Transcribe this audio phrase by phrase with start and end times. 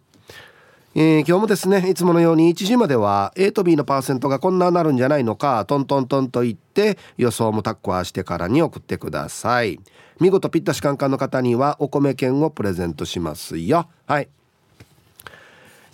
[0.95, 9.81] 今日もですねいつものように1時までは A と B のパーセントがこんななるんじゃないのかトントントンと言って予想もタッコアしてからに送ってください。
[10.21, 13.89] 見事ピッタシカンカンの方にはお米券をプレゼントしますよ。
[14.07, 14.29] はい。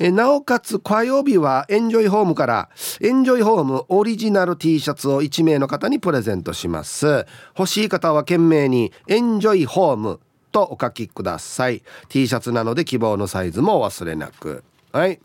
[0.00, 2.68] えなおかつ火曜日はエンジョイホームから
[3.00, 7.24] エンジョイホームオリジナル T シャツを1名の方にプレゼントします。
[7.56, 10.18] 欲しい方は懸命にエンジョイホーム
[10.50, 11.82] とお書きください。
[12.08, 14.64] T シャツなので希望のサイズもお忘れなく。
[14.92, 15.20] はい。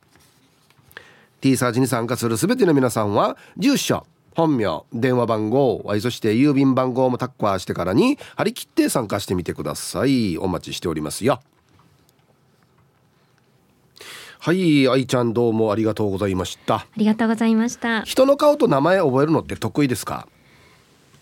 [1.42, 4.05] T サージに参加する全ての皆さんは住所
[4.36, 10.38] 本名電話番号そして郵便番号もタッカーしてからに張り切って参加してみてください。
[10.38, 11.42] お待ちしておりますよ。
[14.39, 16.75] はい愛ちゃんどうもありがとうございました。
[16.75, 18.02] ありがとうございました。
[18.02, 20.27] 人の顔と名前覚えるのって得意ですか？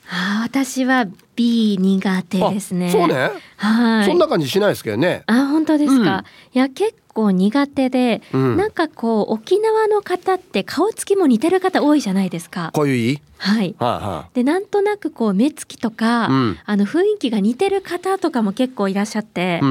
[0.09, 1.05] あ私は
[1.35, 2.91] B 苦手ですね。
[2.91, 3.31] そうね。
[3.57, 4.05] はい。
[4.05, 5.23] そんな感じしないですけどね。
[5.27, 6.23] あ本当ですか、うん、
[6.57, 12.71] いや結構苦手で、うん、なんかこう沖縄の方って顔つきも似てる方多いじゃないですか。
[12.73, 19.61] こういういはい、はあはあ、でなんとなくこう目つきとか、うん、あの雰囲気が似てる方とかも結構いらっしゃって、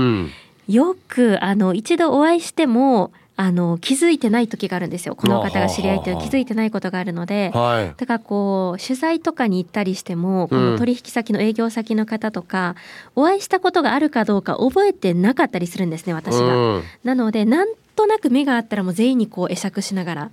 [0.66, 12.76] よくあの一度お会いしてもあの気づいてない時があるんですよこの方が知り合いという気づいてないことがあるので、はい、だからこう取材とかに行ったりしてもこの取引先の営業先の方とか、
[13.16, 16.54] うん、お会いしたことがあるかどうか覚えてなかったりするんですね私が。
[16.54, 20.30] うん、なのでなんとなく目があったらもう全員にこう会釈しながら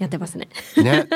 [0.00, 0.48] やってますね。
[0.78, 1.06] ね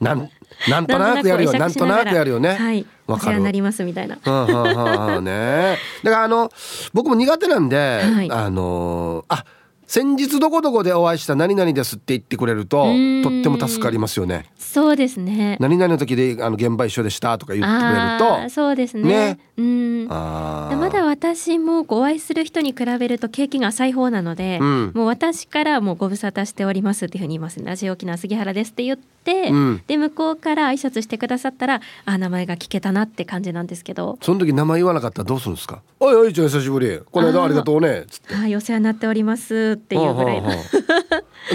[0.00, 0.28] なん
[0.68, 2.56] なんとなくやるよ なんとなくやるよね。
[2.56, 2.84] はい。
[3.06, 4.16] お世話になりますみたいな。
[4.16, 5.78] はあはあはあね。
[6.02, 6.50] だからあの
[6.92, 9.44] 僕も苦手なんで、はい、あのあ。
[9.92, 14.46] 先日どこどこでお会いした何々ですって言ってくれるととっても助かりますよね。
[14.56, 15.58] そうですね。
[15.60, 19.02] 何々の時であの現場一緒でしたとか言ってくれるとそうですね。
[19.02, 19.38] ね。
[19.58, 20.08] うん。
[20.08, 27.62] まだ私もお会いする人に比べると経験が浅い方なので、うん、もう私からもうご無沙汰しておりますっていうふうに言います。
[27.62, 34.18] ラジオ沖縄杉原ですって言って、うん、で向こうから挨拶してくださったらあ名前が聞けたなって感じなんですけど。
[34.20, 35.80] その時名前言わなかったらどうするんですか？
[36.00, 36.98] おいおいちゃん久しぶり。
[37.10, 38.04] この間ありがとうね。
[38.08, 38.34] つって。
[38.34, 40.42] はいお世話になっておりますっていうぐらい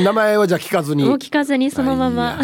[0.04, 1.04] 名前はじゃ聞かずに。
[1.04, 2.40] もう聞かずにそのまま。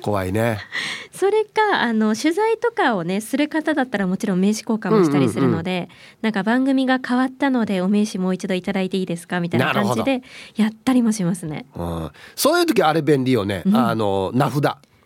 [0.00, 0.58] 怖いね。
[1.12, 5.88] それかあの取材とかをねする方だったらもちろん名刺交換もしたりするので、うんうんうん、
[6.22, 10.22] なんか番組が変わったのでお名刺もう一度いただいていいですかみたいな感じで
[10.56, 14.64] やったりもしますね、うん、そういう時あれ便利よね、うん、あの名札。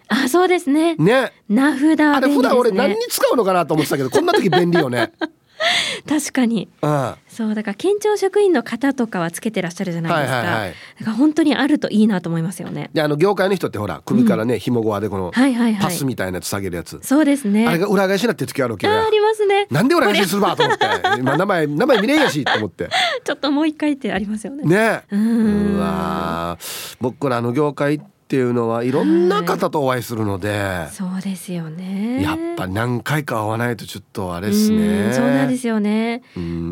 [0.09, 0.95] あそうですね。
[0.95, 1.33] ね。
[1.49, 5.13] 名札、ね、あれ普段俺何に使うのかなと思ってたけどこんな時便利よね
[6.09, 12.91] 確かに、うん、そうだから県庁職員の方とかはつけてらっしゃるじゃないですか、はいはいはい、だから本当にあるといいなと思いますよね。
[12.93, 15.33] であの業界の人ってほら首からね、うん、紐ごわでこの
[15.81, 17.67] パスみたいなやつ下げるやつ、そうですね。
[17.67, 19.67] あれが裏返しになってる時あるわけありますね。
[19.71, 20.87] なんで裏返しするばと思って。
[21.19, 22.89] 今名前名前見れんやしと思って。
[23.25, 24.65] ちょっともう一回ってありますよね。
[24.65, 25.03] ね。
[25.11, 26.59] うわ
[27.01, 32.21] 僕らの業界っていうのはいろんな方とお会いするので、はい、そうですよね。
[32.23, 35.13] やっぱ何回か会わないとちょっとあれですね。
[35.13, 36.23] そうなんですよね。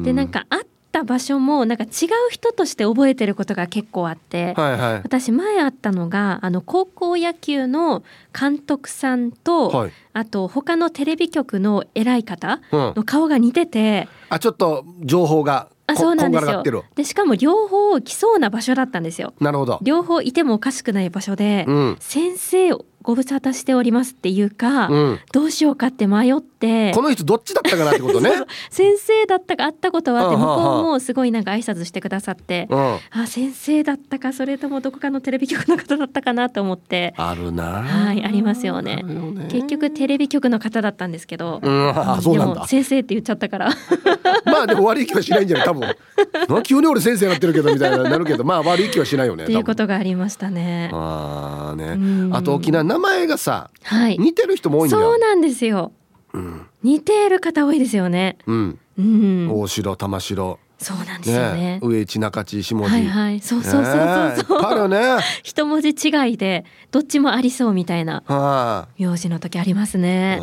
[0.03, 1.91] でなんか会った場所もなんか違う
[2.31, 8.03] 人として覚えてることが結構あって、はいはい、私前会ったのがあの高校野球の
[8.39, 16.63] 監督さんと、はい、あと他のテレビ局の偉い方の顔が似てて、うん、あちょっと情報があそうなんですよ。
[16.95, 19.35] でしかも両方来そうな場所だったんですよ。
[19.41, 19.79] なるほど。
[19.83, 22.73] 両方いてもおかしくない場所で、うん、先生
[23.05, 26.91] ご無沙汰しておりますっていうか、うん、どうしようかって迷って。
[26.95, 28.31] この人どっちだったかなってことね。
[28.71, 37.13] 先生だったか会ったことはあって向こうもすごいなんか挨拶してくださって、うん、あ先生だったかそれともどこかのテレビ局の方だったかなと思って。
[37.19, 37.83] あるな。
[37.83, 42.67] はいありますよね、ね、結局テレビ局の方だったんですけど、うん、あそうなんだ。
[42.67, 43.71] 先生って言っちゃったから。
[44.47, 45.95] まあでも悪い気はしないんじゃない多分。
[46.65, 50.91] 急に俺先生になってるけどみたいななるけどまあ悪い気はしないよねっていうことがありましたね。
[50.95, 51.99] あね。
[52.33, 55.93] あと沖縄名前がさ、はい、似てる人も多いんだそうなんですよ、
[56.33, 61.79] うん、似てる方多いですよねうん、うん、大城玉城そうなんですよね。
[61.79, 62.91] ね上地中地下地。
[62.91, 63.41] はいはい。
[63.41, 63.95] そうそうそう
[64.37, 64.61] そうそう。
[64.61, 65.17] あるね。
[65.43, 68.23] 一文字違いでどっちもありそうみたいな。
[68.27, 70.41] は名字の時ありますね。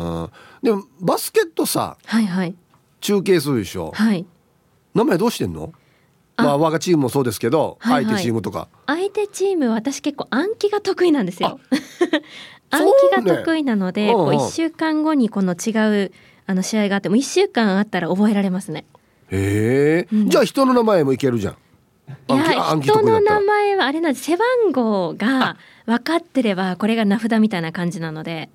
[0.62, 1.96] でもバスケットさ。
[2.04, 2.56] はいはい。
[3.00, 3.92] 中継するでしょ。
[3.94, 4.26] はい。
[4.94, 5.72] 名前どうしてんの？
[6.42, 8.68] まあ我がチームもそうですけど、はいはい、相手チームとか。
[8.86, 11.60] 相手チーム私結構暗記が得意なんですよ。
[12.70, 12.86] 暗
[13.20, 15.70] 記が得意なので、ね、こう一週間後にこの違
[16.04, 16.12] う
[16.46, 18.84] あの試合があっても一週間あったら覚えられますね。
[19.30, 21.56] へえ、うん、じゃあ人の名前もいけるじゃん。
[22.28, 25.56] いや人の名前はあれなんです背番号が
[25.86, 28.50] 分かってればこれが名札みたいな感じなので。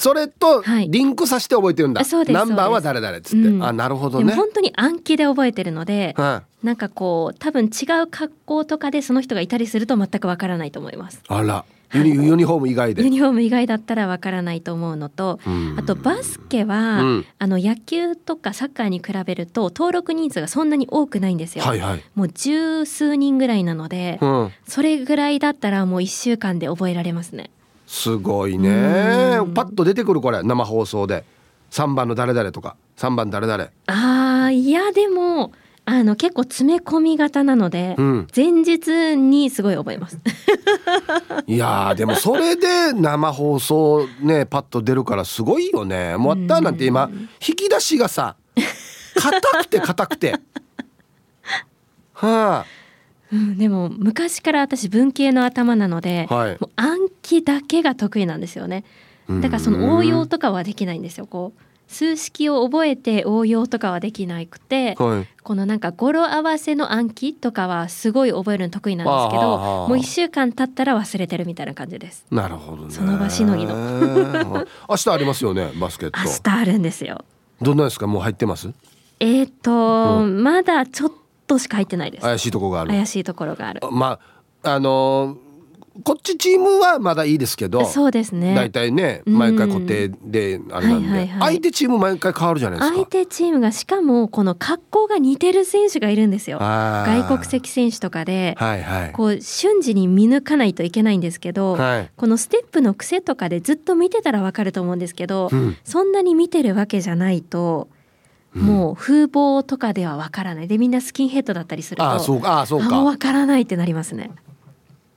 [0.00, 2.02] それとリンクさせて覚えてるんだ。
[2.02, 3.48] はい、何番は誰々っつって。
[3.48, 4.34] うん、あなるほどね。
[4.34, 11.22] 本当に暗記で覚えてるので、はい、なんかこう多分違う格好とかでその人がいたりすると全くわからないと思います。
[11.28, 11.64] あら。
[11.92, 13.02] ユニユニフォーム以外で。
[13.02, 15.40] ユニフォーム以外だったらわからないと思うのと
[15.76, 27.50] あとバスケは、うん、あの野球とかサッカーに比べると登録人数がそんなに多くないんですよ、はいはい、もう十数人ぐらいなので、うん、それぐらいだったらもう1週間で覚えられますね
[27.90, 29.40] すごいね。
[29.52, 31.24] パッと出てくるこれ生放送で。
[31.72, 32.76] 3番の誰々とか。
[32.96, 33.68] 3番誰々。
[33.88, 35.50] あーいやでも
[35.84, 40.20] あの結構詰め込み型なので、うん、前日にすごい覚えます。
[41.48, 46.16] いやでもそれで生放送ねパッと出るからすごいよね。
[46.16, 47.10] もうあったなんて今
[47.46, 48.36] 引き出しがさ
[49.16, 50.36] 硬くて硬くて。
[52.14, 52.79] はあ
[53.32, 58.84] うん、でも昔から私文系の頭なので、はい、もう暗記だけが得意なんですよね。
[59.28, 61.60] だからその応用とかはできないんですよこう。
[61.86, 72.24] 数式を覚えて応用とかはできなくて、はい、このなんか語呂合わせの暗記とかはすごい覚えるの得意なんですけどもう1週間経ったら忘れてるみたいな感じです。
[72.30, 73.74] なるほど、ね、その場しのぎの。
[74.88, 76.20] 明日ありますよね バスケット。
[76.20, 77.24] 明日あるんですよ。
[77.60, 78.06] どんなですか？
[78.06, 78.70] もう入ってます？
[79.18, 81.12] えっ、ー、と、うん、まだちょっ
[81.50, 82.22] としか入ってないです。
[82.22, 82.90] 怪しいところがある。
[82.90, 83.80] 怪しいところがある。
[83.90, 84.18] ま
[84.62, 85.50] ああのー
[86.04, 88.54] こっちチームはまだいいですけどそうですね。
[88.54, 92.96] 大体ね毎回固定であれなんで、はいはいはい、相手チーム毎回変わるじゃないですか。
[92.96, 96.58] 相手チームがしかもこの格好が似てる選手がいるんですよ。
[96.58, 107.88] 外国籍選手とかで、はいはい、こう瞬時に見抜かないといけないんですけど、はい、このステップの癖とかでずっと見てたらわかると思うんですけど、うん、そんなに見てるわけじゃないと
[108.54, 110.68] もう風貌とかではわからない。
[110.68, 112.62] でみんなスキンヘッドだったりするとあそうか。
[112.62, 113.02] あそうか。
[113.02, 114.30] わからないってなりますね。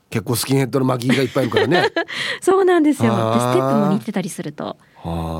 [0.09, 1.85] 結構スキンヘッドの巻きがいっぱいいるからね。
[2.39, 3.11] そうなんですよ。
[3.11, 4.77] でステップも似てたりすると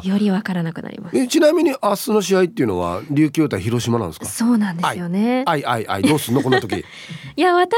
[0.04, 1.18] よりわからなくなります。
[1.18, 4.26] えちなみに明日の試合っていうのは琉球対広島なんですか？
[4.26, 5.44] そうなんですよね。
[5.46, 5.64] あい。
[5.64, 6.42] あいあいどうすんの？
[6.42, 6.78] この時。
[7.38, 7.70] いや私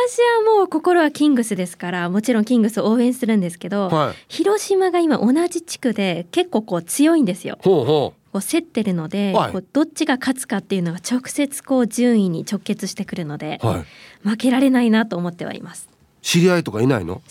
[0.48, 7.58] はもう心はキングスですからもちろんキングスを応援するんですけど、はい、広島が今同じ地区で結構こう強いんですよ。
[7.62, 13.86] ほうほうこう競ってるので、はい、こうどっちが勝つかっていうのが直接こう順位に直結してくるので、は
[14.26, 15.88] い、負けられないなと思ってはいます。
[16.22, 17.22] 知り合いとかいないの？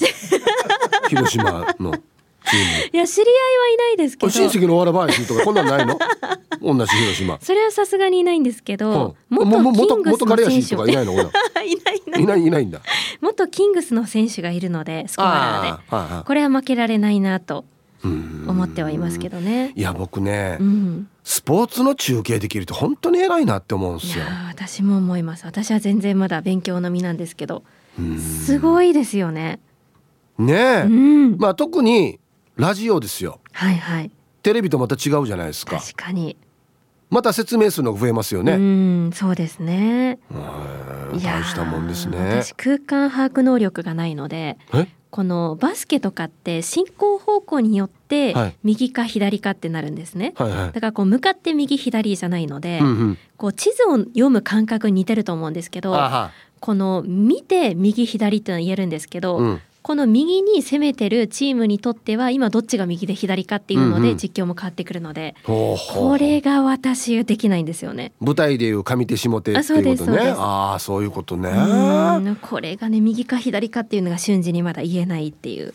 [1.10, 1.92] 広島の
[2.92, 4.32] いや知り合いはいないですけど。
[4.32, 5.98] 親戚のわらばしとかこんなんないの？
[6.62, 7.38] 同じ広島。
[7.38, 11.12] それはさすがにいないんですけど、うん、元キングスの選手とかいないの？
[11.12, 12.42] いないいない。
[12.46, 12.80] いないんだ。
[13.20, 16.24] 元キングスの選手がいるのでスコアラーで。
[16.24, 17.66] これは負けられないなと
[18.06, 27.64] 思ってはいますけどねいや僕ね、うん、スポーツの中継できると本当に偉いなって思うんですよ私も思います私は全然まだ勉強の身なんですけど
[28.44, 29.60] すごいですよね。
[30.38, 30.84] ね
[31.38, 32.18] まあ特に
[32.56, 33.40] ラジオですよ。
[33.52, 34.10] はいはい。
[34.42, 35.78] テレビとまた違うじゃないですか。
[35.78, 36.36] 確かに。
[37.10, 38.52] また説明するのが増えますよね。
[38.54, 40.18] うん、そうですね。
[41.12, 42.42] 大したもんですね。
[42.42, 44.58] 私空間把握能力がないので、
[45.14, 50.32] このバスケとかって進行方向によって右か左かってなるんですね。
[50.34, 55.96] はいはい、だからこう向かって右左じゃないので、うんうん、こう地図を読む感覚に似てると思うんですけど、
[56.58, 65.74] この見て右左っていうのは言えるんですけど、うん、この右に攻めてるチームにとっては今どっちが右で左かっていうので実況も変わってくるので、うんう。
[65.74, 68.12] ん、これが私できないんですよね。
[68.18, 70.34] 舞台でいう上手下手っていうことね。
[70.38, 71.50] ああそういうことね。
[72.40, 75.74] これがね右か左かっていうのが瞬時にまだ言えないっていう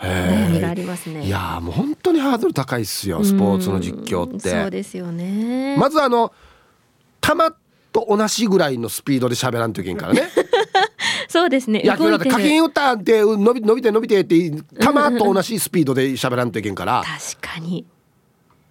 [0.00, 1.24] 悩みがありますね。
[1.24, 4.50] いやもう本当にハードル高いっすよスポーツの実況って。
[4.50, 5.76] そうですよね。
[5.78, 6.32] まずあの
[7.20, 7.34] 球
[7.92, 10.28] と同じぐらいのスピードで喋らんといけんからね
[11.28, 11.82] そうですね。
[11.84, 14.58] 野球だって課金打ったって伸び伸びて伸びてって球
[15.18, 17.04] と同じスピードで喋らんといけんから。
[17.40, 17.86] 確かに。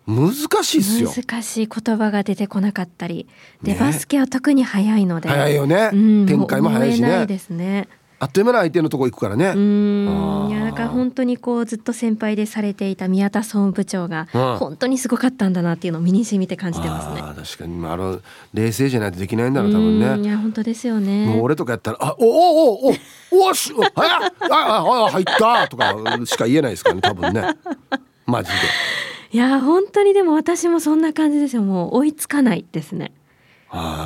[0.07, 0.33] 難
[0.63, 1.11] しいっすよ。
[1.15, 3.27] 難しい言葉が出てこなかったり。
[3.61, 5.29] で、ね、バスケは特に早いので。
[5.29, 7.25] 早いよね、うん、展開も早いしね。
[7.27, 7.87] ですね
[8.19, 9.53] あっという間に相手のとこ行くからね。
[9.55, 14.27] うんいやだから本当にこうずっと先輩でされていた宮田総務部長が
[14.59, 17.21] 本当にすごかったんだなっていうのを身に染みて感じてますね。
[17.21, 18.19] 確かにあの
[18.53, 20.27] 冷静じゃないとできないんだろう多分ね。
[20.27, 21.27] いや本当ですよね。
[21.27, 25.95] もう俺とかやったらあおおおおおしはやああ入ったとか
[26.25, 27.55] しか言えないですからね多分ね
[28.25, 28.55] マジで。
[29.33, 33.11] いや本当にでも私もそんな感じですよもう追いつかないですね。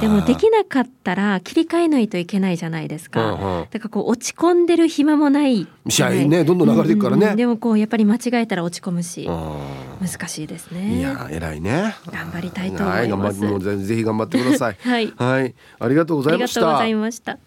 [0.02, 7.32] でもできなかったら切り替えないといけないじゃないですか、うんうん、だからこう落ち込んでる暇もない試合ねどんどん流れていくからね、うん。
[7.32, 10.98] うん、でもこうやっぱり間違えたら落ち込むし難しいですね。
[10.98, 11.96] いや偉いね。
[12.12, 14.78] 頑張りたいと思います、はい、もうぜひ頑張ってください。
[14.82, 16.62] はい、はい、ありがとうございました。
[16.62, 17.38] ありがとうございました。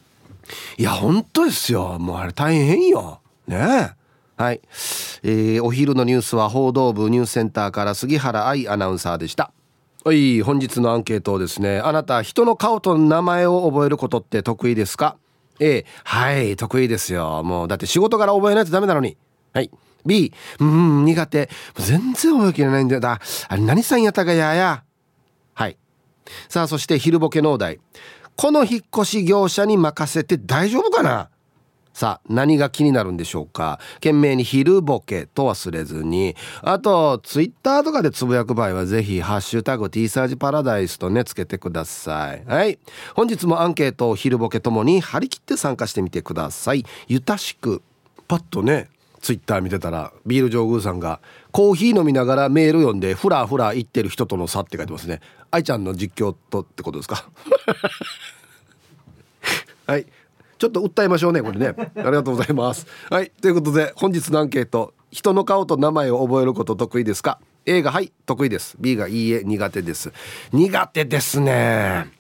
[0.78, 1.98] いや本当ですよ。
[1.98, 3.20] もうあれ大変よ。
[3.48, 3.94] ね。
[4.36, 4.60] はい、
[5.22, 9.52] えー、お昼のニュースは報道部ニュースセンターから杉原愛アナウンサーでした
[10.04, 15.16] はい本日のアンケートをですねあなた人の顔と名前を覚えることって得意ですか
[15.60, 17.42] ？A はい得意ですよ。
[17.42, 19.16] もうだって仕事から覚えないとダメなのに。
[19.54, 19.70] はい。
[20.04, 21.48] B うん苦手。
[21.76, 23.18] 全然覚えきれないんだよだ
[23.48, 24.84] あれ何さんやったかやや。
[25.54, 25.78] はい。
[26.50, 27.80] さあそして昼ボケ農大
[28.36, 31.30] この引っ越し業者に任せて大丈夫かな？
[31.94, 33.78] さあ何が気になるんでしょうか？
[33.94, 36.34] 懸命に昼ボケと忘れずに。
[36.60, 42.44] あとツイッターとかでつぶやく場合はぜひハッシュタグ T サージパラダイスとねつけてください。
[42.46, 42.80] はい。
[43.14, 46.84] 本日もアンケートを昼ボケともに張り切って参加してみてください。
[47.06, 47.80] ゆたしく
[48.26, 48.88] パッとね
[49.20, 51.20] ツイッター見てたらビール上宮さんが
[51.52, 55.20] コーヒー飲みながらメール読んでフラフラ言ってる人との差って書いてますね。
[55.52, 57.24] 愛ちゃんの実況とってことですか？
[59.86, 60.06] はい。
[60.64, 61.74] ちょっと訴えましょうねこれね。
[61.76, 62.86] ありがとうございます。
[63.10, 64.94] はいということで本日のアンケート。
[65.10, 68.76] 人の顔と名前を覚えること得意ですか？A がはい得意です。
[68.80, 70.10] B がいいえ苦手です。
[70.52, 72.10] 苦手ですね。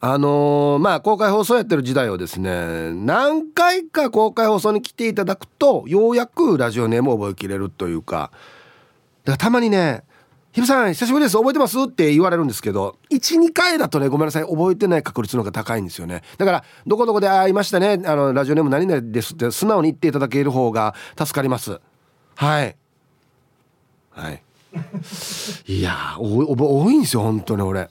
[0.00, 8.32] あのー、まあ公開放送やってる時代をですね何回か公開放送に来ていただくとようやくラジオネームを覚えきれるというか。
[9.24, 10.02] だからたまにね
[10.52, 11.36] ひぶさん久しぶりです。
[11.36, 11.78] 覚えてます？
[11.78, 14.42] って言われるんですけど12回だとねごめんなさい。
[14.44, 16.22] 覚えてない確率の方が高いんですよね。
[16.38, 18.00] だからどこどこで会いましたね。
[18.04, 21.80] あのラジオネーム何々ですって素直に言っていただける方が助かります。
[22.34, 22.76] はい。
[24.10, 24.42] はい。
[25.66, 27.88] いや多いんですよ本当に俺。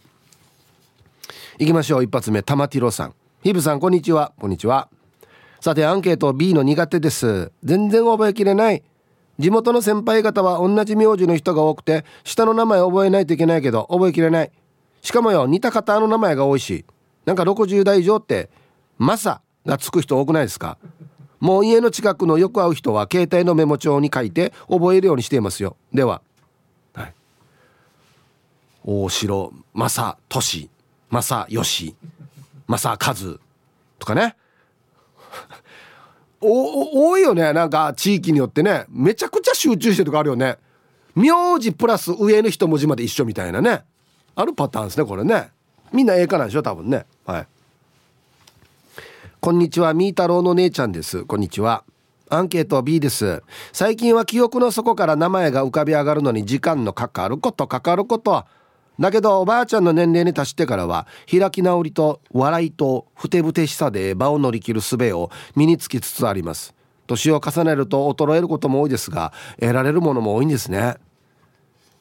[1.60, 2.04] 行きましょう。
[2.04, 2.44] 一発目。
[2.44, 3.14] 玉ティロさん。
[3.44, 4.34] ひぶさんこんにちは。
[4.40, 4.90] こんにちは。
[5.60, 7.52] さてアンケート B の苦手です。
[7.64, 8.84] 全然覚えきれない。
[9.40, 14.52] 地元の先輩方は同じ名字の人が多くて下の名前覚えないといけないけど覚えきれない。
[15.02, 16.86] しかもよ似た方の名前が多いし
[17.26, 18.50] なんか60代以上って
[18.98, 20.78] マサがつく人多くないですか？
[21.40, 25.78] もう家の近くのよく会う人は携帯のメモ帳に書いて覚えるようにしていますよ。
[25.94, 26.22] では、
[26.94, 27.14] はい、
[28.84, 30.70] 大城正俊
[31.12, 31.96] 正義
[32.68, 32.98] 正和
[34.00, 34.36] とかね。
[36.40, 38.86] お多いよねなんか地域によってね。
[38.90, 40.58] めちゃくちゃ集中してるとかあるよね。
[41.16, 43.84] 名字プラス上の一文字まで一緒みたいなね。
[44.36, 45.50] あるパターンですねこれね。
[45.92, 47.06] みんなええかなんでしょ多分ね。
[47.26, 47.48] はい。
[49.40, 51.24] こんにちはみー太郎の姉ちゃんです。
[51.26, 51.84] こんにちは。
[52.30, 53.42] アンケート B です。
[53.72, 58.46] 最近は記憶の底から名前が浮かび上がるのに時間のかかることかかること
[59.00, 66.74] だけどおばあちゃんの年齢に達してからは開き直りと笑いとふてぶてしさで場を乗り切る術を身につきつつあります。
[67.06, 70.96] 年を重ねると衰えることも多いですが得られるものも多いんですね。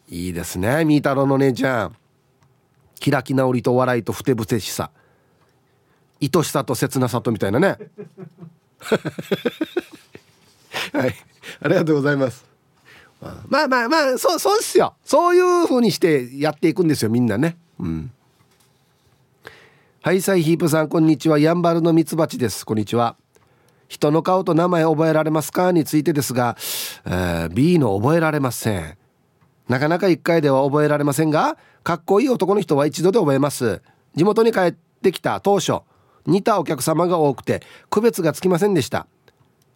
[0.08, 1.96] いいですねみーたろうの姉ちゃん。
[2.98, 4.90] 開き直りと笑いとふてぶてしさ。
[6.20, 7.76] 愛しさと切なさとみたいなね。
[10.92, 11.14] はい。
[11.60, 12.55] ありがとうございます。
[13.20, 14.94] まあまあまあそうそうですよ。
[15.04, 17.56] そういう風にしてやっていくんですよみんなね。
[17.78, 18.10] うん。
[20.02, 21.38] はいサイヒープさんこんにちは。
[21.38, 22.64] やんばるのミツバチです。
[22.64, 23.16] こんにちは。
[23.88, 26.56] 人の顔と名前覚えられますかについてですが、
[27.06, 28.96] えー、B の覚えられません。
[29.68, 33.82] なかなか1回では覚えられませんがかっこいい男の人は一度で覚えます。
[34.14, 35.80] 地元に帰ってきた当初
[36.26, 39.06] 似たお客様が多くて区別がつきませんでした。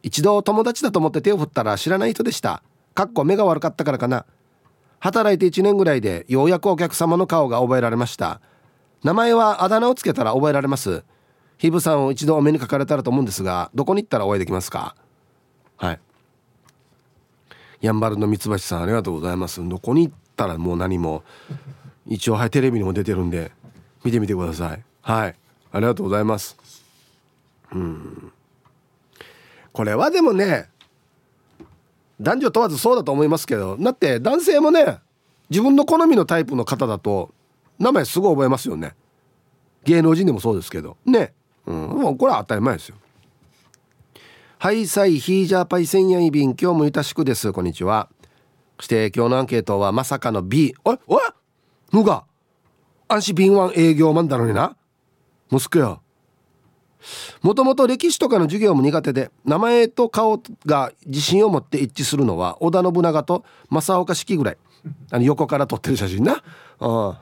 [0.02, 2.62] 一度友達だと思って手を振ったら知らない人でした。
[2.94, 4.26] かっこ目が悪かったからかな。
[4.99, 8.40] 働いて1年ぐらいでようやくお客様の顔が覚えられました。
[9.02, 11.04] 名前はあだ名をつけたら覚えられます。
[11.56, 14.97] ヒブさんを一度お目にかかれたらと思うんですがどこに行ったらお会いできますか？
[15.76, 16.00] はい。
[17.80, 19.66] やんばるの三橋さんありがとうございます。
[19.66, 21.23] どこに行ったらもう何も。
[22.06, 23.52] 一応はいテレビにも出てるんで
[24.02, 24.82] 見てみてください。
[25.02, 25.37] はい。
[25.73, 26.56] ありがとうございます。
[27.73, 28.32] うん。
[29.73, 30.70] これはでもね
[32.21, 34.99] 男女問わずそうだと思いますけどだって男性もね
[35.49, 37.35] 自分の好みのタイプの方だと
[37.79, 38.95] 名前すごい覚えますよね。
[39.85, 40.99] 芸能人でもそうですけど。
[41.07, 41.33] ね。
[41.67, 41.89] うん。
[41.89, 42.97] もうこれは当たり前ですよ。
[44.59, 47.50] はいさいヒージャーパイセンヤイビン今日もいたしくです。
[47.53, 48.11] こんにちは。
[48.79, 51.21] そして今日のアンケートはまさかの B おいおい
[51.93, 52.25] ぬが
[53.09, 54.77] 安心敏腕営業マンだのにな。
[55.50, 56.03] 息子よ。
[57.42, 64.59] もともと歴史とかの授業も苦手で名前と顔が自信を持って一致するのは織田信長と正岡子規ぐらい。
[65.11, 66.42] あの横から撮ってる写真な。
[66.80, 67.21] あ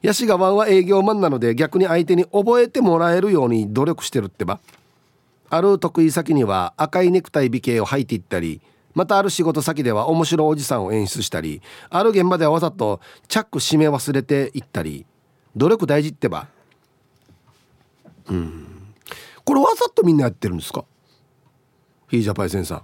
[0.00, 4.60] ヤシガワンは営業マンなので逆に相手に覚えてもらえるように努力してるってば。
[5.50, 8.62] ある得意先には赤いネクタイ美形を履いていったり
[8.94, 11.60] またある仕事先では面白おじさんを演出したり
[11.90, 15.04] ある現場ではわざとチャック締め忘れていったり。
[15.54, 16.48] 努力大事ってば。
[18.30, 18.71] うん。
[19.44, 20.84] これわざとみんなやってるんですか？
[22.08, 22.82] ヒージャパイセンさん。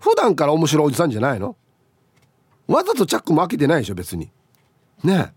[0.00, 1.56] 普段から面白いおじさんじゃないの？
[2.66, 4.30] わざとチャックも開けてないでしょ別に。
[5.04, 5.32] ね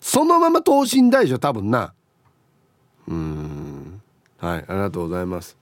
[0.00, 1.92] そのまま等身大でしょ多分な。
[3.08, 4.02] うん。
[4.38, 5.58] はいありがとうございます。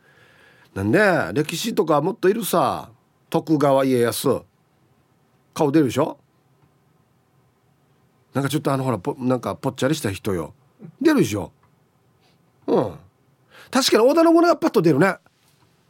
[0.74, 1.00] なんで
[1.32, 2.90] 歴史とかもっといるさ。
[3.30, 4.42] 徳川家康。
[5.52, 6.18] 顔出るでしょ？
[8.34, 10.54] なんかちょっとあのほらなんかぽっちゃりした人よ。
[11.00, 11.50] 出るでしょ？
[12.66, 12.94] うん。
[13.70, 15.16] 確かに織田信長パッと出るね。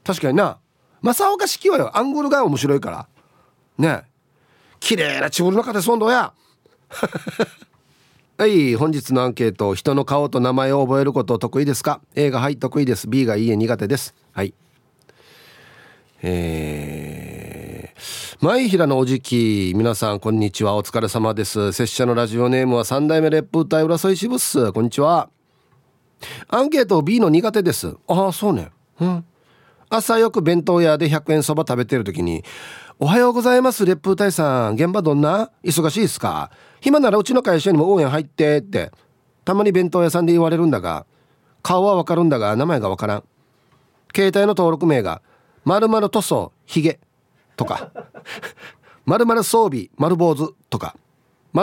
[0.04, 0.58] 確かにな。
[1.02, 3.08] 正岡式はよアングルが面白いから。
[3.78, 4.04] ね。
[4.80, 6.32] 綺麗なチブルの方そんどや。
[8.38, 13.08] はい本日のアンケート人の顔と名前を覚えること得意ですか？A がはい得意です。
[13.08, 14.14] B がいいえ苦手です。
[14.32, 14.54] はい。
[16.22, 20.76] えー、前平のおじき皆さんこんにちは。
[20.76, 21.72] お疲れ様です。
[21.72, 24.72] 拙者のラジオネームは三代目烈風隊浦添支部っす。
[24.72, 25.30] こんにちは。
[26.48, 27.94] アンケート B の苦手です。
[28.06, 28.70] ああそうね。
[29.00, 29.24] うん。
[29.90, 32.44] 朝よく弁当屋で100円そば食べてる時に
[33.00, 34.74] 「おはようございます烈風隊さん。
[34.74, 35.50] 現場どんな？
[35.64, 36.50] 忙しいですか？
[36.80, 38.92] 暇ならうちの会社にも応援入って」って
[39.44, 41.06] たまに弁当屋さんで言われるんだが
[41.62, 43.24] 顔はわかるんだが名前がわからん。
[44.14, 45.22] 携帯の登録名が
[45.64, 47.00] 「まる塗装ひげ」
[47.56, 47.90] とか
[49.06, 50.96] 「まる装備丸坊主」とか「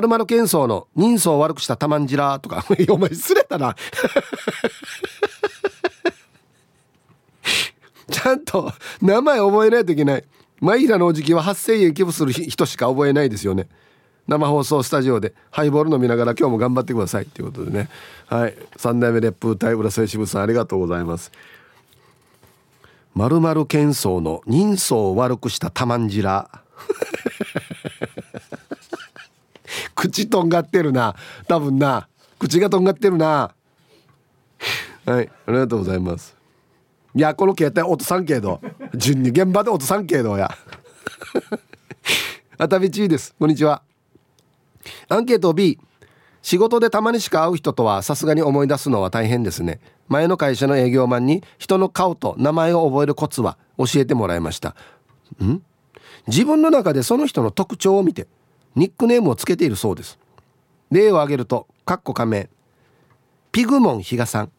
[0.08, 3.76] まる喧騒の人相を悪くしたたまんじら」とか お前すれたな。
[8.12, 10.24] ちゃんと名前覚えないといけない。
[10.62, 13.68] マイラのおじきは8000円寄付する人しか覚えないですよね。
[14.28, 17.26] 生放送スタジオでハイボール飲みながら今日も頑張ってください。
[17.26, 17.90] ということでね。
[18.28, 18.56] はい。
[18.76, 21.32] 三代目烈風隊浦添支部さんありがとうございます。
[23.14, 26.50] まるまる喧騒の人相を悪くしたたまんじら。
[30.06, 31.16] 口とんがってるな。
[31.48, 32.08] 多分な。
[32.38, 33.56] 口がとんがってるな。
[35.06, 35.30] はい。
[35.48, 36.36] ありがとうございます。
[37.16, 38.62] いやこの携帯音3系ど。
[38.94, 40.52] 順に現場で音3系どや。
[42.58, 43.34] あたびちです。
[43.40, 43.82] こんにちは。
[45.10, 45.80] アンケート B
[46.44, 49.80] 仕事でたまにしか会う人とはさすがに思い出すのは大変ですね。
[50.08, 54.76] 前の会社の営業マンに人の顔と名前を覚えるコツは教えてもらいました。
[55.44, 55.64] ん？
[56.28, 58.28] 自分の中でその人の特徴を見て。
[58.76, 60.20] ニックネームをつけているそうです。
[60.92, 62.50] 例を挙げるとかっこ仮名
[63.52, 64.52] ピグモン比嘉さん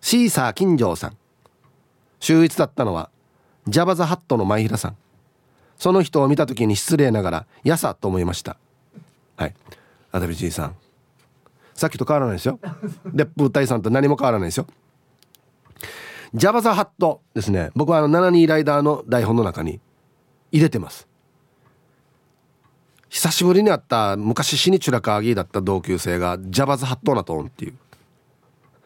[0.00, 1.16] シーサー金城さん。
[2.18, 3.10] 秀逸だったのは
[3.66, 4.96] ジャバザハットの前平さん。
[5.76, 8.58] その人を見た時に失礼ながら「やさ」と思いました。
[9.36, 9.54] はい。
[10.12, 10.76] アダビじさん。
[11.74, 12.58] さっきと変わらないですよ。
[13.14, 14.66] 烈風隊さんと何も変わらないですよ。
[16.34, 17.70] ジャバザハットですね。
[17.74, 19.80] 僕はあの72ライダーの台本の中に
[20.52, 21.08] 入れてます。
[23.10, 27.74] 久しぶりに会った昔死にチュラカーギーだった同級生がジャバザハットなトーンっていう。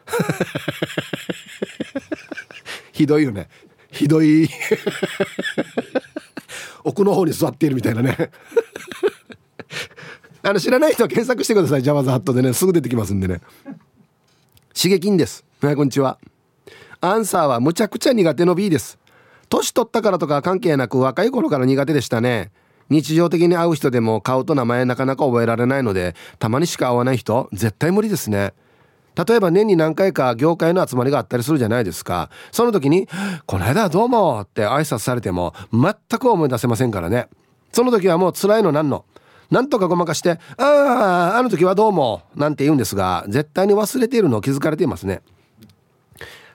[2.91, 3.49] ひどいよね。
[3.91, 4.49] ひどい。
[6.83, 8.31] 奥の方に座っているみたいなね。
[10.41, 11.83] あの知らない人は検索してください。
[11.83, 12.51] ジャワザハットでね。
[12.53, 13.41] すぐ出てきますんでね。
[14.73, 15.45] 刺激んです。
[15.61, 16.17] はいこんにちは。
[16.99, 18.97] アンサーはむちゃくちゃ苦手の B です。
[19.49, 22.51] 年取ったからとか関係なく若い頃から苦手でしたね。
[22.89, 28.53] 日常的に会う人でも顔と名前なかなか覚えられないのでたまにしか会わない人絶対無理ですね。
[29.15, 32.29] 例えば年に何回か業界の集まりがあったりするじゃないですか。
[32.51, 33.07] その時に
[33.47, 37.29] 「この間はどうも」って挨拶されても全く思い出せませんからね。
[37.71, 39.05] その時はもう辛いのなんの。
[39.51, 45.21] なんとかごまかして「あああの時はどうも」なんて言うんですが絶対に忘れているのを気づかれていますね。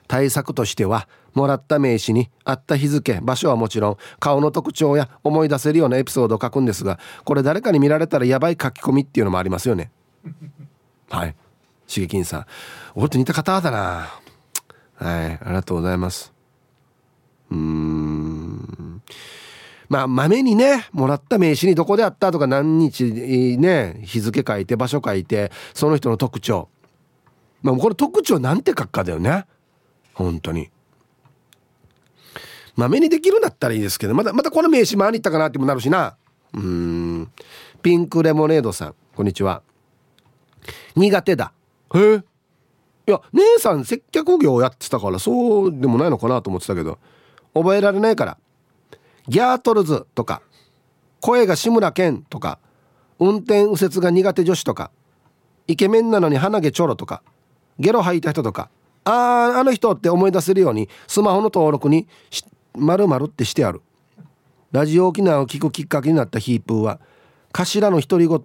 [0.07, 9.91] 対策としてはもらった名刺にあった日付場所はもちろん顔の特徴や思い出せるようなエピソードを書くんですがこれ誰かに見られたらやばい書き込みっていうのもありますよね。
[11.09, 11.35] はい。
[11.87, 12.25] しげきん。
[12.25, 12.45] さん
[12.95, 14.21] 俺と似た方だな。
[14.95, 15.31] はい。
[15.33, 16.33] ありがとうございます。
[17.51, 19.01] うん。
[19.89, 23.03] まあ、まめにね、もらった名刺にどこであったとか何日
[23.57, 26.69] ね、日付書いて、場所書いて、その人の特徴。
[27.61, 29.45] まあ、これ特徴なんて書くかだよね。
[30.13, 30.69] 本当に。
[32.81, 36.17] まめにできるんだったらいいですけど、また、またこの名刺回り行ったかなってもなるしな。
[36.53, 37.31] うん。
[37.81, 39.61] ピンクレモネードさん、こんにちは。
[40.95, 41.53] 苦手だ。
[41.93, 42.23] へえ。
[43.07, 46.97] いや、姉さん接客業やってたから、そうでもないのかなと思ってたけど、
[47.53, 48.37] 覚えられないから。
[49.27, 50.41] ギャートルズとか
[51.19, 52.59] 声が志村けんとか
[53.19, 54.91] 運転右折が苦手女子とか
[55.67, 57.21] イケメンなのに鼻毛ちょろとか
[57.79, 58.69] ゲロ吐いた人とか
[59.03, 62.07] あああの人って思い出せるようにスマホの登録に
[62.75, 63.81] 丸々ってしてある。
[64.71, 66.99] ラジオ沖縄を聞くきっかけになったヒープーは
[67.51, 68.39] 頭の独り言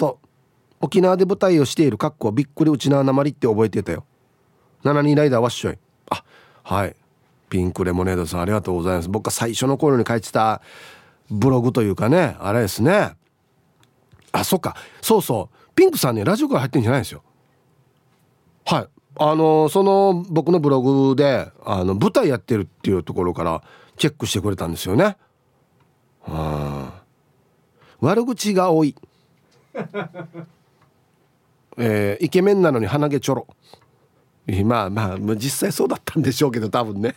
[0.81, 4.05] 沖縄で舞台をしているかっこびっくりうちななまりって覚えてたよ。
[4.85, 5.79] 7人ライダーわっしょい
[6.11, 6.23] あ
[6.63, 6.97] はい。
[7.49, 9.09] ピンクレモネードさんありがとうございます。
[9.09, 10.61] 僕が最初の頃に書いてた
[11.31, 13.13] ブログというかねあれですね。
[14.33, 14.77] あそっか。
[15.01, 15.75] そうそう。
[15.75, 17.23] ピンクさんねラジオから入ってんじゃないですよ。
[18.65, 18.89] はい。
[19.19, 23.63] あのその僕のブログであの舞台やってるっていうところから
[23.97, 25.17] チェックしてくれたんですよね。
[26.23, 27.03] は
[28.01, 28.95] 悪口が多い。
[31.79, 33.47] えー、イケメンなのに鼻毛ちょろ。
[34.65, 37.15] まあまあ実際そうだったんでしょうけど多分ね。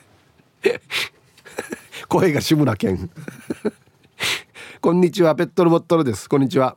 [2.10, 3.10] 声が志村けん。
[4.82, 6.28] こんにちはペットルボットルです。
[6.30, 6.76] こんにちは。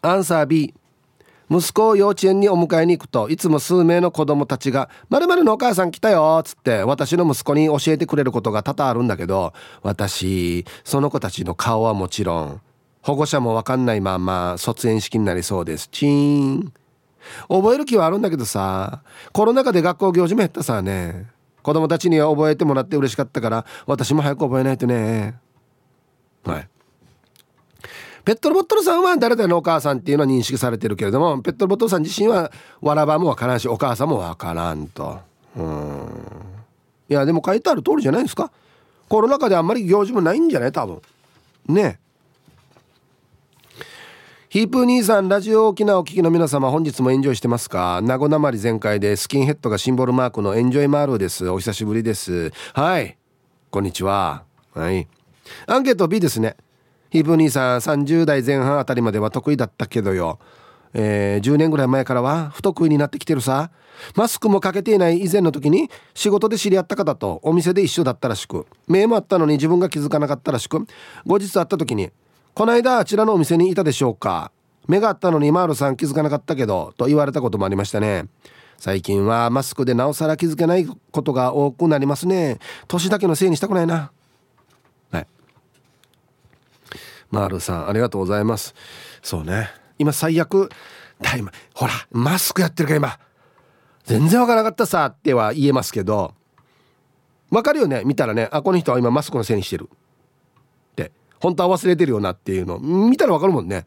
[0.00, 0.74] アンサー B
[1.52, 12.60] 息子を幼稚園にお迎えに行くといつも数名の子供たちが「まるのお母さん来たよ」っつって私の息子に教えてくれることが多々あるんだけど私その子たちの顔はもちろん
[13.02, 15.88] 保護者も分かんないまま卒園式になりそうです。
[15.90, 16.72] チーン。
[17.48, 21.26] 覚える気はあるんだけどさコロナ禍で学校行事も減ったさね。
[21.62, 25.34] 子供たちには覚えてもらって嬉しかったから私も早く覚えないとね。
[26.44, 26.68] はい。
[28.24, 35.18] ペットボトルさんは誰々のお母さんっていうのは認識されてるけれどもペットボトルさん自身はわらばもわからんしお母さんもわからんと。
[35.56, 36.08] うん。
[37.08, 38.52] いやでも書いてある通りじゃないですか。
[39.08, 41.02] コロナ禍であんまり行事もないんじゃない多分。
[41.66, 41.98] ね
[44.48, 48.00] ヒープ兄さんラジオ沖縄お聞きの皆様本日もエンジョイしてますか？
[48.02, 51.48] 名護なまり全開でスキンヘッドがシンボルマークのエンジョイマールです。
[51.48, 52.52] お久しぶりです。
[52.74, 53.16] はい。
[53.70, 54.44] こんにちは。
[54.74, 55.08] はい。
[55.66, 56.56] アンケート B ですね。
[57.12, 60.38] ヒープ兄さん30代前半あたりまでは得意だったけどよ。
[60.94, 63.70] えー、10年ぐらい前からは不得意になってきてるさ。
[64.16, 70.86] マスクもかけていない以前の時に仕事で知り合った方とお店で一緒だったらしく目もあったのに自分が気づかなかったらしく
[71.26, 72.10] 後日会った時に
[72.54, 74.50] この間あちらのお店にいたでしょうか。
[74.88, 78.24] 目があったのにマールさん気づかなかったけどと言われたこともありましたね。
[78.78, 82.58] 最近はマスクでなおさら気づけないことが多くなりますね。
[82.88, 84.10] 年だけのせいにしたくないな。
[85.10, 85.26] はい。
[87.32, 88.74] マールさんありがとうございます。
[89.22, 89.70] そうね。
[89.98, 90.70] 今最悪。
[91.20, 93.18] タイムほらマスクやってるから今。
[94.04, 96.34] 全然わからなかったさっては言えますけど。
[97.50, 98.02] わかるよね？
[98.04, 99.88] 見たらねあこの人は今マスクのせいにしてる。
[101.42, 102.78] 本当は忘れてるよなっていうの。
[102.78, 103.84] 見たらわかるもんね。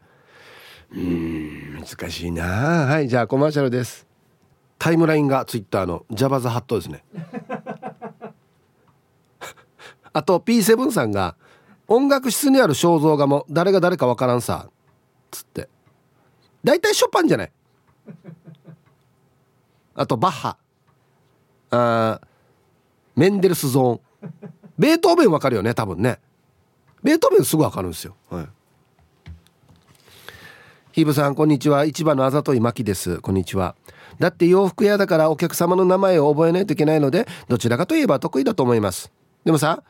[0.92, 2.44] うん難しいな。
[2.44, 4.06] はいじゃあコマーシャルです。
[4.78, 7.02] タイムラインがツイッターのジャバザハットですね。
[10.12, 11.36] あと P7 さんが
[11.88, 14.68] 音楽室にある肖像画も誰が誰かわからんさ
[15.30, 15.68] つって。
[16.64, 17.52] 大体ショパンじゃない。
[19.94, 20.56] あとバッハ。
[21.70, 22.20] あ
[23.14, 24.30] メンデルスゾーン。
[24.78, 26.18] ベートーベンわかるよね多分ね。
[27.02, 28.16] ベートーベンすぐわかるんですよ。
[28.30, 28.46] はい。
[30.92, 31.84] ヒブさんこんにちは。
[31.84, 33.20] 市場のあざといまきです。
[33.20, 33.76] こんにちは。
[34.18, 39.12] だって洋服屋だからお客様の名前を覚えないといけないのでどちらかといえば得意だと思います。
[39.44, 39.82] でもさ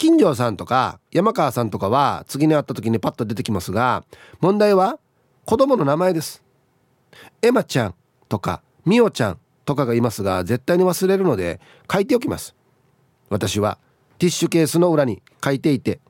[0.00, 4.02] 金城さんとか山川さんとかは次に会った時にパッと出てきますが
[4.40, 4.98] 問題は
[5.44, 6.42] 子供の名前です。
[7.42, 7.94] エマちゃん
[8.26, 11.60] とかミオちゃんとかがいますが絶対に忘れるので
[11.92, 12.54] 書いておきます。
[13.28, 13.76] 私は
[14.16, 16.00] ティッシュケースの裏に書いていて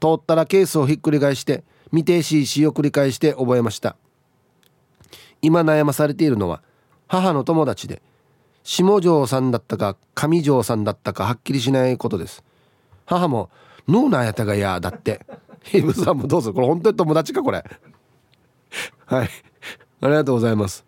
[0.00, 3.96] 通ったらケースをひっくり返して未定 CC を繰り返して覚えました。
[5.40, 6.62] 今悩まされているのは
[7.08, 8.02] 母の友達で
[8.62, 12.44] 下條さんだったか上条さんだったかはっきりしないことです。
[13.06, 13.50] 母も
[13.88, 15.26] 「ヌーナやたがや」だって
[15.62, 17.64] ヒブさんもどうぞこれ本当に友達かこれ。
[19.06, 19.30] はい。
[20.00, 20.84] ありがとうございます。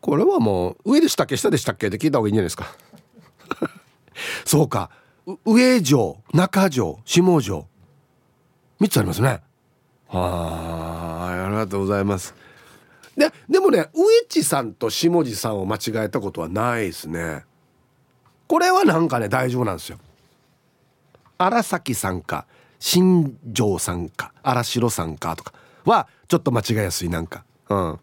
[0.00, 2.74] これはもう上でしたっけ下でしたっけって聞いた方がいいんじゃないですか。
[4.44, 4.90] そうか。
[5.44, 7.66] 上城中城下城。
[8.80, 9.42] 3つありますね。
[10.08, 10.20] は
[11.28, 12.34] あありがとうございます。
[13.16, 17.44] ででもね上地さんと下地さんを間違えたことはないですね。
[18.46, 19.98] これはなんかね大丈夫なんですよ。
[21.38, 22.46] 荒崎さんか
[22.78, 25.52] 新庄さんか荒城さんかとか
[25.84, 27.44] はちょっと間違いやすいなんか。
[27.68, 27.98] うん。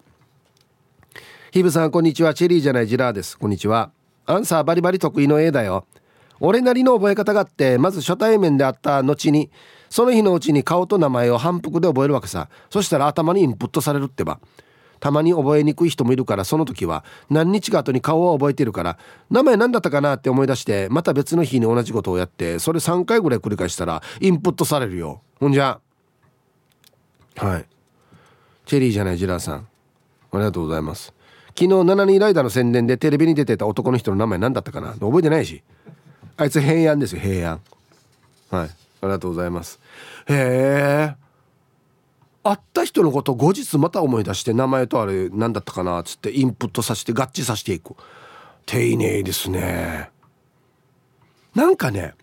[1.51, 2.33] ヒブさんこんにちは。
[2.33, 3.37] チェリーじゃないジラーです。
[3.37, 3.91] こんにちは。
[4.25, 5.85] アンサーバリバリ得意の A だよ。
[6.39, 9.51] 俺なりの覚え方があってまず初対面で会った後に
[9.89, 12.49] その日のうちに顔と名前を反復で覚えるわけさ。
[12.69, 14.39] そしたら頭にインプットされるってば。
[15.01, 18.97] たまに覚えにくい人もいるからその時は何日か後に顔を覚えてるから
[19.29, 25.21] 名前何だったかなって思い出してまた別の日に同じことをやってそれ3回ぐらい繰り返したらインプットされるよ。
[25.39, 25.81] ほんじゃ。
[27.35, 27.65] はい。
[28.65, 29.67] チェリーじゃないジラーさん。
[30.31, 31.13] ありがとうございます。
[31.47, 34.93] 昨日7人ライダーの宣伝でテレビに出てた男の人の名前何だったかな？
[34.93, 35.63] 覚えてないし。
[36.37, 37.59] あいつ平安ですよ平安。
[38.51, 38.69] はい。
[38.69, 38.69] あ
[39.01, 39.79] りがとうございます。
[40.27, 41.15] へえ。
[42.43, 47.95] 会った人のこと後日また思い出して名前とあれ何だったかなっつってインプットさせて合致させていく。
[48.65, 50.09] 丁寧ですね。
[51.53, 52.15] なんかね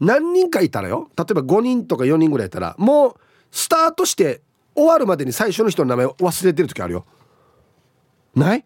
[0.00, 1.10] 何人かいたらよ。
[1.16, 3.14] 例えば5人とか4人ぐらいいたらもう
[3.50, 4.42] スタートして
[4.74, 7.06] 終わるまでに最初の人の名前を忘れてる時あるよ。
[8.34, 8.64] ない？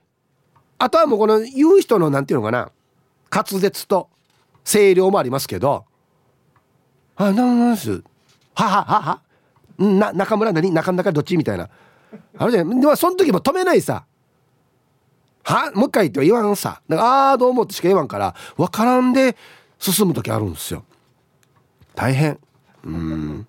[0.78, 2.70] あとはもうこの言う人の何て言うのかな。
[3.30, 4.08] 滑舌と
[4.64, 5.84] 声量もありますけど
[7.16, 8.02] 「あなんです。
[8.54, 9.20] はははは。
[9.78, 10.70] な中村何？
[10.70, 11.68] 中村どっち?」みたいな。
[12.38, 12.80] あるじゃん。
[12.80, 14.04] でもその時も止めないさ。
[15.42, 15.72] は？
[15.74, 16.80] もう一回言って言わんさ。
[16.88, 18.34] だからああどうもってしか言わんから。
[18.56, 19.36] 分からんで
[19.78, 20.84] 進む時あるんですよ。
[21.94, 22.38] 大変。
[22.84, 23.46] うん。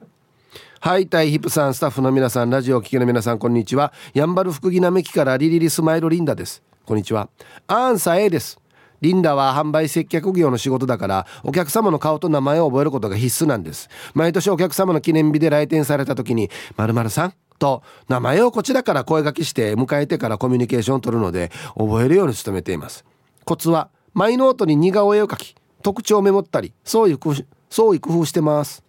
[0.79, 3.91] はいタイヒップさんスタッフの皆さんラジオを聴きの皆さんこんにちは。
[4.13, 6.61] やんばる福木並木からリリリスマイルリンダです。
[6.85, 7.29] こんにちは。
[7.67, 8.59] アンサー A です。
[9.01, 13.89] リンダは販売接客業の仕事だからお客様の顔と名前を覚えることが必須なんです。
[14.13, 23.05] 毎年お客様の記念日で来店された時に〇〇さんと名前をこちらから声掛けして迎えてからコミュニケーションを取るので覚えるように努めています
[23.45, 28.85] コツはマイノートに似顔絵を描き特徴をメモったりそういう工夫そういう工夫してます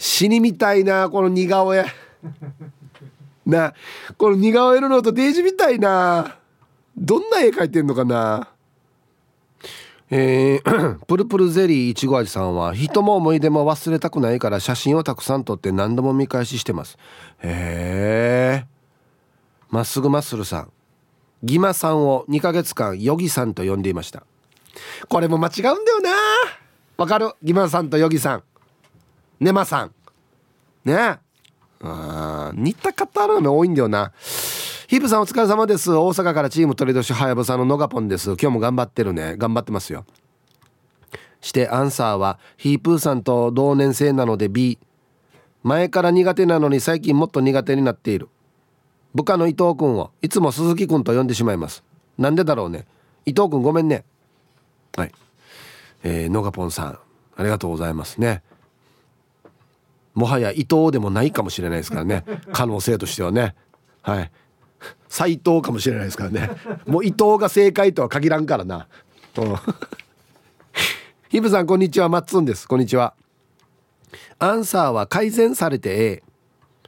[0.00, 1.84] 死にみたいなこの似顔絵。
[3.44, 3.74] な
[4.16, 6.39] この似顔絵のノートデージみたいな。
[7.00, 8.48] どんな絵描いてんのかな？
[10.10, 16.98] えー、 プルプルゼリーいちご味さんは人も思い出も忘れたくないから写真をたくさん撮って何度も見返ししてます。
[17.38, 18.66] へえ
[19.70, 20.72] まっすぐマッスルさん。
[21.42, 24.24] ギマさんを2ヶ月間ヨギさんと呼んでいました。
[25.08, 26.10] これも間違うんだよな。
[26.98, 27.32] わかる？
[27.42, 28.42] ギマさんとヨギさん。
[29.38, 29.94] ネマさん。
[30.84, 31.18] ね。
[31.82, 34.12] あ似た方のの多いんだよな
[34.90, 35.92] ヒープさんお疲れ様です。
[35.92, 38.30] 大阪からチーム鳥年はやぶさののがぽんです。
[38.30, 39.36] 今日も頑張ってるね。
[39.36, 40.04] 頑張ってますよ。
[41.40, 44.80] してアンサーはヒープーさんと同年生なので B
[45.62, 48.28] 前から苦手なのに最近もっと苦手になっている。
[49.14, 51.84] 部下の伊藤君をいつも鈴木君と呼んでしまいます。
[52.18, 52.84] なんでだろうね。
[53.26, 54.02] 伊藤君ごめんね。
[54.96, 55.12] はい。
[56.02, 56.98] えー、のがぽんさん
[57.36, 58.42] ありがとうございますね。
[60.14, 62.24] もはや伊藤でもないかもしれないですからね。
[62.50, 63.54] 可能性としてはね。
[64.02, 64.32] はい。
[65.08, 66.50] 斎藤かもしれないですからね。
[66.86, 68.86] もう伊藤が正解とは限らんからな。
[69.36, 69.56] うん。
[71.28, 72.08] ヒブさんこんにちは。
[72.08, 72.66] マッツンです。
[72.66, 73.14] こんにちは。
[74.38, 76.22] アンサーは改善されて A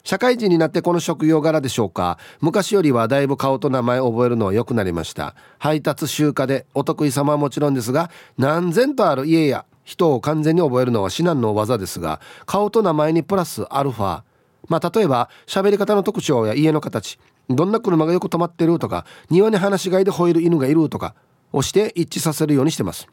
[0.05, 2.19] 社会人になってこの職業柄でしょうか。
[2.41, 5.37] 昔よりはだいぶ顔と名前を覚えるのは良くなりました。
[5.59, 14.23] 配達集荷でお得意様はもちろんですが何千とある家や人を完全に覚えるのは至難の技ですが顔と名前にプラスアルファ。
[14.69, 17.21] まあ例えば喋り方の特徴や家の形。
[17.51, 21.15] どんな車がよく止まってるとか庭に放し飼いで吠える犬がいるとか
[21.53, 23.07] をして一致させるようにしてます。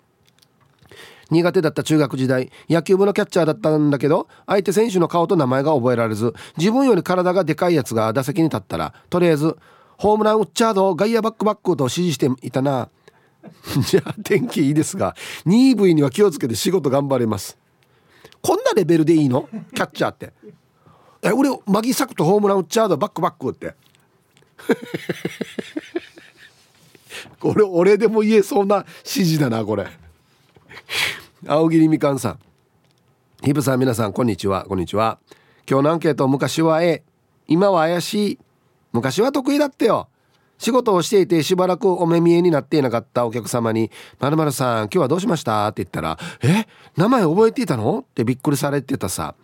[1.32, 9.56] 苦手だった中学時代野球部のキャッチャーだったんだけど相手選手の顔と名前が覚えられず自分より体がでかいやつが打席に立ったらとりあえず
[9.98, 12.90] 「ホームラン打っちゃうぞ外野バックバック」と指示していたな。
[13.88, 15.16] じゃあ天気いいですが
[15.46, 17.58] 2V には気をつけて仕事頑張れます。
[18.42, 19.48] こんなレベルでいいの？
[19.74, 20.34] キャッチャーって。
[21.22, 23.76] え俺マギサクとホームラン打っちゃうぞバックバックって。
[27.40, 29.88] これ俺でも言えそうな指示だなこれ。
[31.48, 32.40] 青桐みかんさん。
[33.44, 34.66] ヒブさん皆さんこんにちは。
[34.68, 35.20] こんにちは。
[35.70, 37.04] 今日のアンケート昔は A
[37.48, 38.40] 今は怪しい。
[38.92, 40.08] 昔は得意だったよ。
[40.58, 46.68] 仕事をしていてしばらくお目見えになっていなかったお客様に「まるさん今日はどうしました?」って言ったら「え？
[46.98, 49.36] 名前覚えていたの?」ってびっくりされてたさ。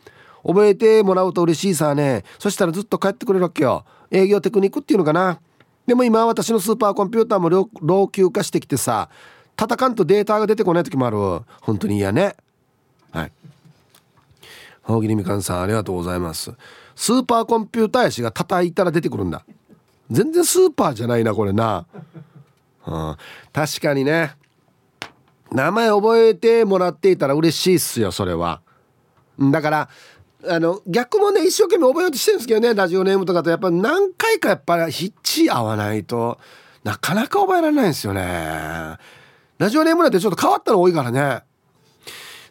[0.45, 2.23] 覚えてもらうと嬉しいさね。
[2.37, 3.83] そしたらずっと帰ってくれるわけよ。
[4.11, 5.39] 営業テクニックっていうのかな。
[5.85, 9.09] でも今私のスーパーコンピューターも老朽化してきてさ
[9.55, 11.17] 叩かんとデータが出てこない時もある。
[11.61, 12.35] 本当に嫌ね。
[13.11, 13.31] はい。
[14.87, 16.51] 大喜利みかんさんありがとうございます。
[16.95, 19.45] スーパーコンピューターやしが叩いたら出てくるんだ。
[20.11, 21.87] 全然スーパーじゃないなこれな、
[22.85, 23.17] うん、
[23.51, 24.35] 確かにね。
[25.51, 28.61] 名前覚えてもらっていたら嬉しいっすよそれは。
[29.39, 29.89] だから
[30.49, 36.39] あの逆もね一生懸命覚えようとしてるんですけどねラジオネームとかとやっぱ何回かやっぱりヒッチ合わないと
[36.83, 38.97] なかなか覚えられないんですよね。
[39.57, 41.43] ラジオネームなんてちょっと変わったの多いからね。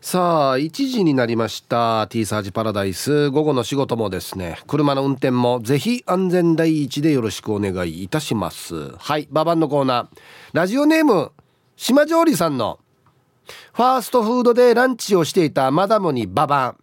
[0.01, 3.31] さあ1時になりました T サージパラダイス。
[3.31, 8.91] 午後の仕事もですね車の運転もぜひ安全第一でよろしくお願いいたします。
[8.97, 10.09] はいババンのコーナー。
[10.53, 11.33] ラジオネーム
[11.77, 12.81] 島上里さんの
[13.73, 16.77] ファーストフードでランチをしていたマダムにババン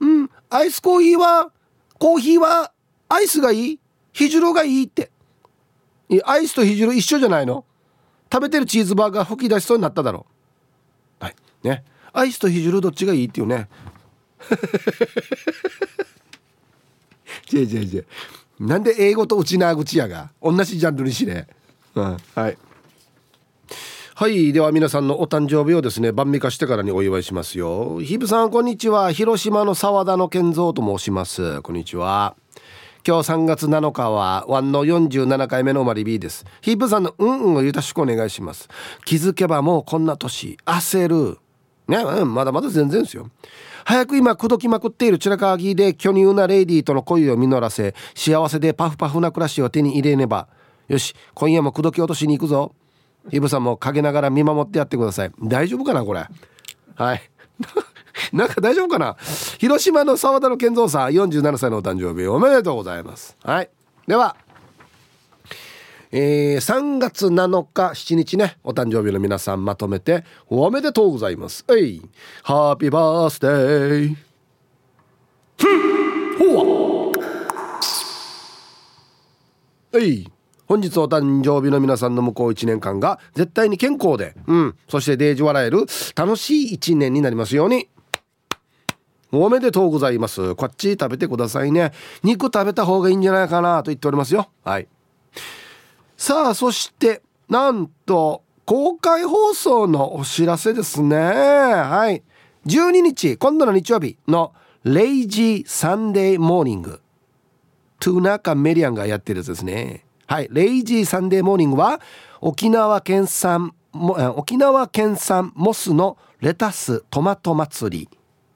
[0.00, 0.30] うん。
[0.50, 1.52] アイスコーヒーは
[1.98, 2.72] コーヒーは
[3.08, 3.80] アイスがいい？
[4.12, 5.10] ヒジュルがいいって。
[6.24, 7.64] アイスとヒジュル一緒じゃないの？
[8.32, 10.26] 食べてるチーズバーガー吹き出しそうになっただろ
[11.22, 11.66] う。
[11.66, 11.84] ね。
[12.12, 13.68] アイスとヒジュルどっちがいいっていうね。
[17.52, 18.06] 違う違う違う。
[18.60, 20.30] なんで英語と内縄口やが？
[20.42, 21.46] 同じジャンルにしね。
[21.94, 22.16] うん。
[22.34, 22.58] はい。
[24.18, 24.52] はい。
[24.52, 28.00] では皆さんのお誕生日をですね晩味化してからにお祝いしますよ。
[28.00, 29.12] ヒブさんこんにちは。
[29.12, 31.62] 広島の沢田の健三と申します。
[31.62, 32.34] こんにちは。
[33.06, 36.44] 今日3月7日はワンの47回目のマリビーです。
[36.62, 38.68] ヒープさんのうんうんをよろしくお願いします。
[39.04, 41.38] 気づけばもうこんな年焦る。
[41.86, 43.30] ね、うん、まだまだ全然ですよ。
[43.84, 50.48] 早く今口説きまくっているチラカーギーで巨乳なレイディーとの恋を実らせ幸せでパフパフな暮らしを手に入れねば。
[50.88, 52.74] よし今夜も口説き落としに行くぞ。
[53.30, 55.32] イブさんも陰ながら見守ってやってください。
[55.42, 56.26] 大丈夫かなこれ。
[56.94, 57.22] はい。
[58.32, 59.16] なんか大丈夫かな？
[59.58, 63.36] 広島の沢田の健三さん47歳のお誕生日おめでとうございます。
[63.42, 63.70] はい。
[64.06, 64.36] では
[66.10, 71.64] えー、3月7日7日ねお誕生日の皆さんまとめておめでとうございます。
[71.70, 72.02] えい
[72.42, 74.16] ハッピーバースデー。
[76.38, 77.12] ほわ
[79.94, 80.37] えい。
[80.68, 87.88] 本日お誕生日の皆さんの向こう1年間が絶対に健康で、うん、そしてデージ笑える楽しい1年になりますように。
[89.32, 90.54] おめでとうございます。
[90.54, 91.92] こっち食べてくださいね。
[92.22, 94.48] 肉食べた方がいいんじゃないかなと言っておりますよ。
[94.62, 94.88] はい。
[96.18, 102.22] さあそしてなんと公開放送のお知らせですねはい
[102.66, 104.52] 12日今度の日曜日の
[104.82, 107.00] Lazy Sunday Morning
[108.00, 112.02] トゥナカメリアンがやってるやつですねはい Lazy Sunday Morning は
[112.42, 113.74] 沖縄県産
[114.36, 118.08] 沖縄県産モスのレタストマト祭り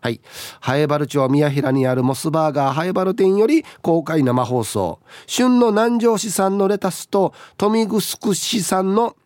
[0.03, 0.21] はい。
[0.61, 4.99] ハエバル町宮平にあるモスバーガーハエバル店より公開生放送。
[5.29, 8.01] 旬の南城市産のレタスと富城
[8.35, 9.17] 市産の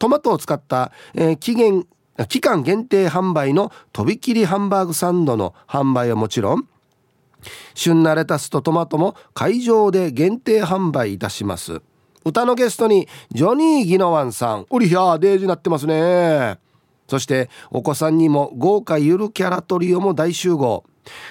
[0.00, 1.86] トマトを使った、えー、期限
[2.28, 6.68] 期間限定販売のとびきりハンバーグサンドの販売はもちろん
[7.74, 11.80] 旬なレタスとトマトも会場で限定販売いたします
[12.24, 14.66] 歌のゲストにジョニー・ギノワンさん。
[14.70, 16.58] おりひゃーデージなってますね。
[17.06, 20.84] そしてお子さんにも豪華ゆるキャラトリオも大集合。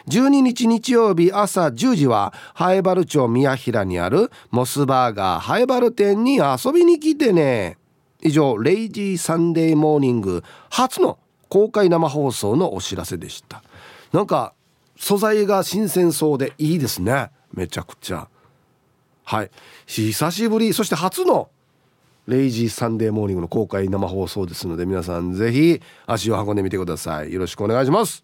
[0.07, 7.77] 12日日曜日朝10時はハエバル町宮平にあるモスバーガーハエバル店に遊びに来てね。
[8.21, 11.17] 以上 Lazy Sunday Morning 初の
[11.49, 13.63] 公開生放送のお知らせでした。
[14.11, 14.53] なんか
[14.95, 17.31] 素材が新鮮そうでいいですね。
[17.51, 18.27] めちゃくちゃ。
[19.23, 19.51] はい。
[19.85, 21.49] 久しぶりそして初の
[22.27, 27.33] Lazy Sunday Morning の公開生放送ですので皆さんぜひ足を運んでみてください。
[27.33, 28.23] よろしくお願いします。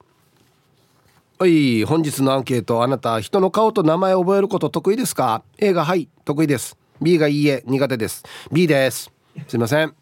[1.38, 1.84] はい。
[1.86, 6.78] 本日のアンケートあなた人の顔と名前を覚えること得意ですか？A がはい得意です。
[7.02, 8.24] B がいいえ苦手です。
[8.52, 9.12] B です。
[9.48, 9.99] すいません。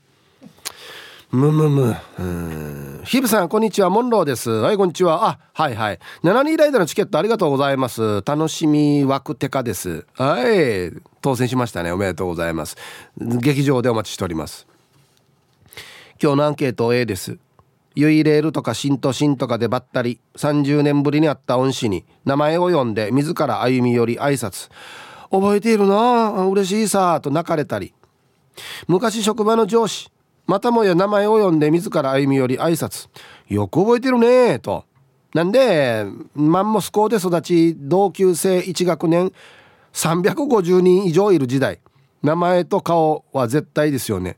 [1.29, 1.95] むむむ。
[2.19, 3.01] うん。
[3.03, 3.89] ヒブさんこんにちは。
[3.89, 4.49] モンローです。
[4.49, 5.27] はいこんにちは。
[5.27, 5.99] あはいはい。
[6.23, 8.21] 7人ライダーのチケットありがとうございます。
[8.25, 10.05] 楽しみ枠テカです。
[10.13, 10.93] はい。
[11.21, 11.91] 当選しましたね。
[11.91, 12.77] おめでとうございます。
[13.17, 14.67] 劇場でお待ちしております。
[16.21, 17.37] 今日のアンケート A です。
[17.93, 24.69] ユイレールとかシントシンとかでばったり30年ぶりに会った恩師に名前を呼んで自ら歩み寄り挨拶。
[25.29, 26.45] 覚えているな。
[26.47, 27.19] 嬉しいさ。
[27.21, 27.93] と泣かれたり。
[28.87, 30.09] 昔職場の上司
[30.47, 33.09] またもや名前を呼んで自ら歩み寄り挨拶。
[33.49, 34.85] よく覚えてるねと。
[35.33, 39.33] なんでマンモス校で育ち同級生1学年
[39.93, 41.79] 350人以上いる時代。
[42.23, 44.37] 名前と顔は絶対ですよね。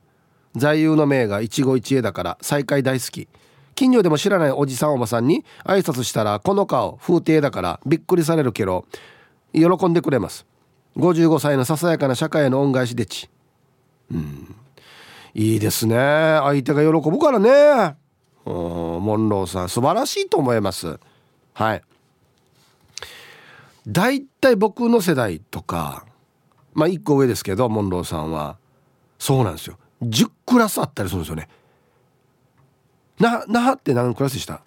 [0.55, 3.27] 座右の銘が一期一会だから再会大好き。
[3.75, 8.85] 近所でも知らないおじさんおばさんに挨拶したらこの顔風景だからびっくりされるけど
[9.53, 10.47] 喜んでくれます。
[10.97, 13.29] 55歳のささやかな社会への恩返しでち。
[14.11, 14.55] うん。
[15.33, 15.95] いいですね。
[15.95, 17.95] 相手が喜ぶからね。
[18.45, 20.99] モンローさん素晴らしいと思います。
[21.53, 21.83] はい。
[23.87, 26.05] だいたい僕の世代とか
[26.73, 28.57] まあ1個上ですけどモンローさんは
[29.17, 29.77] そうなんですよ。
[30.01, 31.49] 10クラスあったりするんですよね。
[33.19, 34.61] な那覇って何クラスでした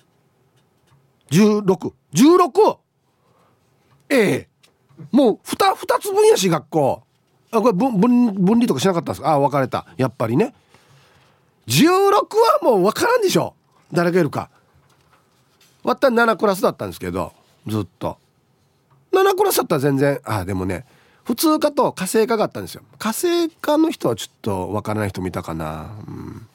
[1.30, 2.78] ?1616
[4.10, 4.48] ええ。
[5.10, 7.02] もう 2, 2つ分やし学校。
[7.52, 9.32] あこれ分分分離とかしなかったんですか？
[9.32, 9.86] あ分かれた。
[9.96, 10.54] やっぱりね。
[11.68, 12.20] 16は
[12.62, 13.54] もう分からんでしょ。
[13.92, 14.50] 誰がいるか。
[15.84, 17.32] 割ったら7クラスだったんですけど
[17.66, 18.16] ずっと。
[19.12, 20.86] 7クラスだったら全然あでもね
[21.24, 22.82] 普通科と火星科があったんですよ。
[22.98, 26.48] 火星科の人はちょっと分からない人見たかな、うん、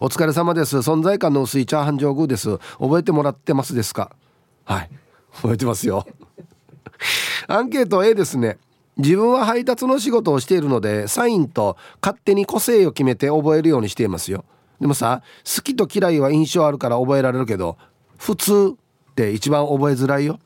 [0.00, 0.78] お疲れ様です。
[0.78, 2.58] 存在感の薄いチャーハン上宮です。
[2.78, 4.10] 覚えてもらってますですか？
[4.64, 4.90] はい。
[5.34, 6.06] 覚えてますよ。
[7.46, 8.58] アンケート A ですね。
[8.96, 14.44] 自分は配達の仕事をしているのでサインと勝手に個性を決めて覚えるようにしていますよ。
[14.80, 17.76] でもさ好きと嫌いは印象あるから覚えられるけど
[18.18, 20.38] 普通って一番覚えづらいよ。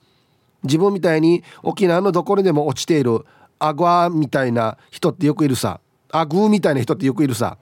[0.62, 3.24] 自分みたいに沖縄のどこにでも落ちている
[3.59, 5.80] アグアみたいな人ってよくいるさ。
[6.11, 7.59] アグーみたいな人ってよくいるさ。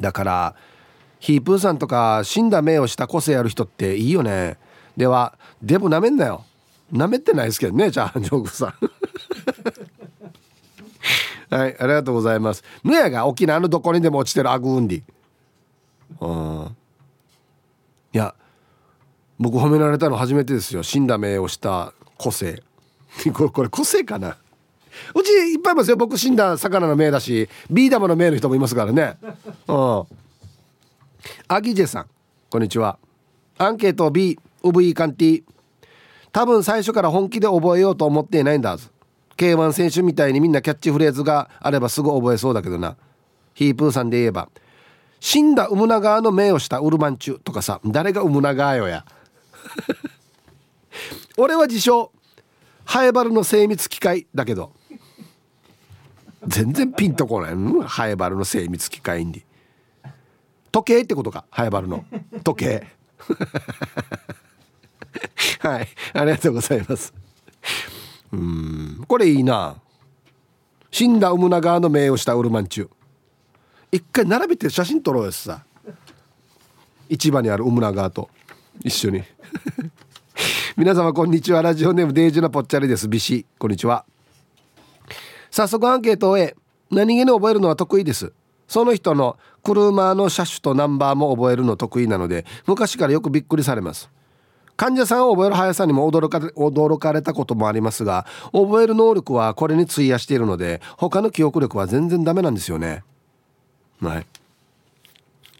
[0.00, 0.54] だから
[1.20, 4.56] ヒープーさんとか死んだ目をした個性ある人っていいよね。
[4.96, 6.44] ではデブなめんなよ。
[6.90, 8.74] なめてないですけどねチャーハンジョークさん。
[11.50, 12.64] はいありがとうございます。
[12.82, 15.02] ぬやが沖縄のどこにでも落ちてるアグーンディ。
[16.20, 16.76] うん。
[18.14, 18.34] いや
[19.38, 20.82] 僕褒められたの初めてですよ。
[20.82, 22.62] 死んだ目をした個性。
[23.34, 24.36] これこれ個性かな？
[25.14, 25.96] うちいっぱいいますよ。
[25.96, 29.18] 僕死んだ魚の目だしビー玉の目の人もいますからね。
[29.68, 30.04] うん。
[31.48, 32.06] アギジェさん
[32.50, 32.98] こんにちは。
[33.58, 35.42] アンケート B ウブイカンティ。
[36.32, 38.78] 多分最初から本気で覚えようと思っていないんだ
[39.42, 42.96] K1 選手みたいにみんなキャッチフレーズがあればすぐ覚えそうだけどな。
[43.54, 44.48] ヒープーさんで言えば
[45.20, 49.04] 死んだウムナガーの目をしたウルマンチュとかさ誰がウムナガーよや
[51.36, 52.10] 俺は自称
[52.84, 54.72] ハエバルの精密機械だけど
[56.46, 59.44] 全然ピンとこない、うん、ハエバルの精密機械に。
[60.72, 62.04] 時計ってことかハエバルの。
[62.42, 62.88] 時計。
[65.60, 67.14] はいありがとうございます。
[68.32, 69.04] うん。
[69.06, 69.76] これいいな。
[70.90, 72.88] 死んだウムナガーの名をしたウルマンチュ
[73.90, 75.64] 一回並べて写真撮ろうよさ。
[77.08, 78.28] 市場にあるウムナガーと。
[78.82, 79.22] 一緒に。
[80.76, 81.62] 皆様こんにちは。
[81.62, 83.08] ラジオネームデイジュナポッチャリです。
[83.08, 84.04] ビシこんにちは。
[85.50, 86.56] 早速アンケートを終え
[86.90, 88.32] 何気に覚えるのは得意です。
[88.72, 94.10] その人の車の車種とナンバーも覚えるの得意なので昔からよくびっくりされます
[94.82, 103.04] 患者さんを覚える速さにも驚か驚かれたこともありますが覚える能力はこれに費やしているので他の記憶力は全然ダメなんですよね。
[104.00, 104.26] はい。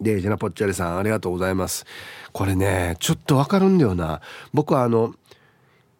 [0.01, 1.87] デイジナポッチャリさんありがとうございます。
[2.33, 4.21] これねちょっとわかるんだよな。
[4.53, 5.15] 僕はあの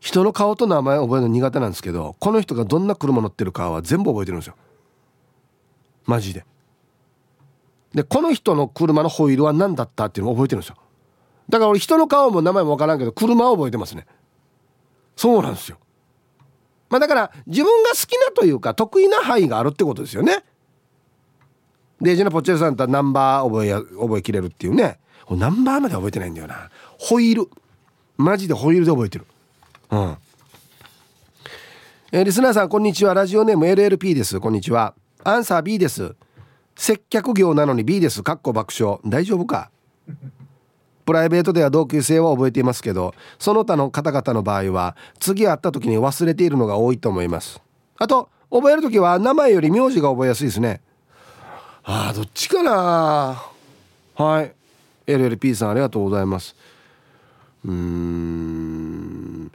[0.01, 4.57] 人の顔と名前を覚えるの苦手なんですけどこの人がどんな車乗ってるかは全部覚えてるんですよ。
[6.07, 6.45] マジで。
[7.95, 10.77] でこの人の車のホイールは何だったっていうのを覚えてるんですよ。
[11.49, 14.07] だから俺人の顔も名前もわからんけど車は覚えてますね。
[15.17, 15.79] そうなんですよ。
[16.89, 20.45] まあだから自分が好きなというか得意な範囲があるってことですよね。
[22.01, 24.99] デイジーナ・ポッチェルさんとナンバー覚えや覚えきれるっていうね。
[25.31, 26.71] ナンバーまで覚えてないんだよな。
[26.99, 27.51] ホイール。
[28.17, 29.27] マジでホイールで覚えてる。
[29.91, 30.17] うん。
[32.11, 33.15] えー、リスナーさんこんにちは。
[33.15, 34.41] ラジオネーム LLP です。
[34.41, 34.95] こんにちは。
[35.25, 36.15] アンサー B です。
[36.77, 38.23] 接客業なのに B です。
[38.23, 38.99] かっこ爆笑。
[39.07, 39.71] 大丈夫か？
[41.05, 47.61] プライベートでは同級生は覚えていますけどその他の方々の場合は次会った時に忘れているのが多いと思います。
[47.99, 50.81] あと覚える時は名前より名字が覚えやすいですね。
[51.85, 53.43] あーどっちかな
[54.15, 54.53] はい。
[55.07, 56.55] LLP さんありがとうございます。
[57.65, 59.53] うーん。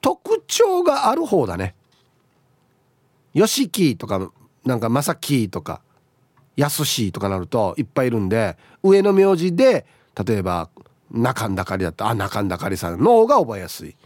[0.00, 1.74] 特徴がある方だね。
[3.34, 4.30] よしきとか
[4.64, 5.80] なんかまさきとか
[6.56, 9.86] やすしとかなるといっぱいいるんで上の名字で
[10.26, 10.70] 例えば
[11.10, 13.96] 中んだかりだったあ中んだかりさんの方が覚えやすい。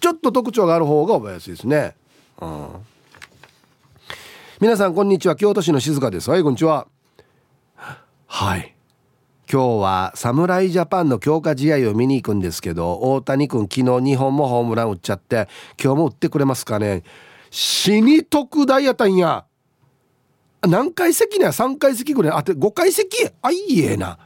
[0.00, 1.94] ちょっと特徴がある方が覚えやすいですね。
[2.40, 2.68] うん。
[4.60, 5.36] 皆さんこんにちは。
[5.36, 6.30] 京都市の静香です。
[6.30, 6.86] はいこんにちは。
[8.26, 8.74] はい。
[9.50, 15.48] 今日は侍ジャパンの強化試合を見に行くんですけど大谷君昨日2本もホームラン打っちゃって
[15.80, 17.02] 今日も打ってくれますかね。
[17.50, 19.44] 死に特大やったんや。
[20.62, 22.32] 何回席には3回席ぐらい。
[22.32, 23.28] あって5回席？
[23.42, 24.18] あいいえな。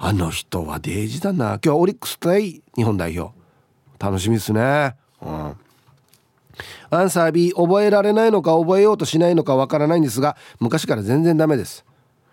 [0.00, 1.54] あの人はデイジだな。
[1.54, 3.36] 今日はオリックス対日本代表。
[3.98, 4.94] 楽しみですね。
[5.20, 5.56] うん。
[6.90, 11.84] アンサー B 覚えられないのか覚えようとしないのかわからないんですが昔から全然ダメです。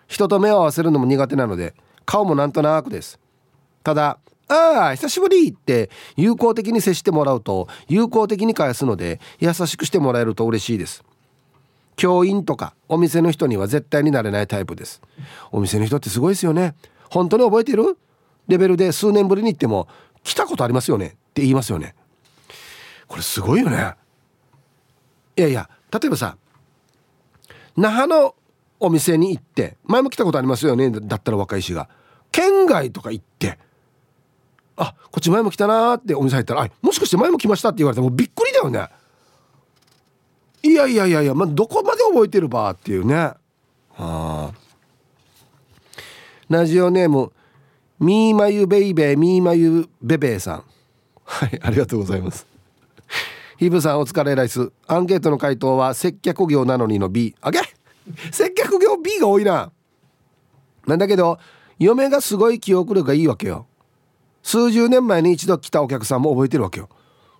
[0.07, 1.73] 人と目を合わせるのも苦手なので
[2.05, 3.19] 顔もなんとなくです。
[3.83, 11.03] ただ「ああ久しぶり!」って友好的に接してもらうと友好的に返すので優しくしてもらえると嬉しいです。
[11.95, 15.01] 教員とかお店の人には絶対になれないタイプです。
[15.51, 16.75] お店の人ってすごいですよね。
[17.15, 17.97] 本当に覚えてる？
[18.49, 19.87] レベルで数年ぶりに行っても
[20.23, 21.07] 来たことありますよね？
[21.07, 21.95] って言いますよね。
[23.07, 23.95] これすごいよね。
[25.37, 26.37] いやいや例えばさ
[27.77, 28.35] 那覇の
[28.79, 30.91] お店に行って前も来たことありますよね？
[30.91, 31.87] だったら若い氏が。
[32.31, 33.57] 県外とか行って
[34.75, 38.89] あこっち前も来たなーってお店入ったらあもしかして前も来ましたって言われてもびっくりだよね。
[40.63, 43.15] いやいやいやいや、まあ、どこまで覚えてるばっていうね。
[43.15, 43.37] は
[43.97, 44.51] あ
[46.47, 47.31] ラジオネーム
[47.99, 50.63] ミーマユベイベーミーマユベベーさん。
[51.23, 52.45] はいありがとうございます。
[53.57, 54.71] ヒブさんお疲れライス。
[54.85, 57.61] アンケートの回答は接客業なのにの B あげ？
[58.31, 59.71] 接客業 B が多いな。
[60.85, 61.39] なんだけど
[61.79, 63.65] 嫁がすごい記憶力がいいわけよ。
[64.43, 66.89] 数十年前に一度来たお客さんも覚えてるわけよ。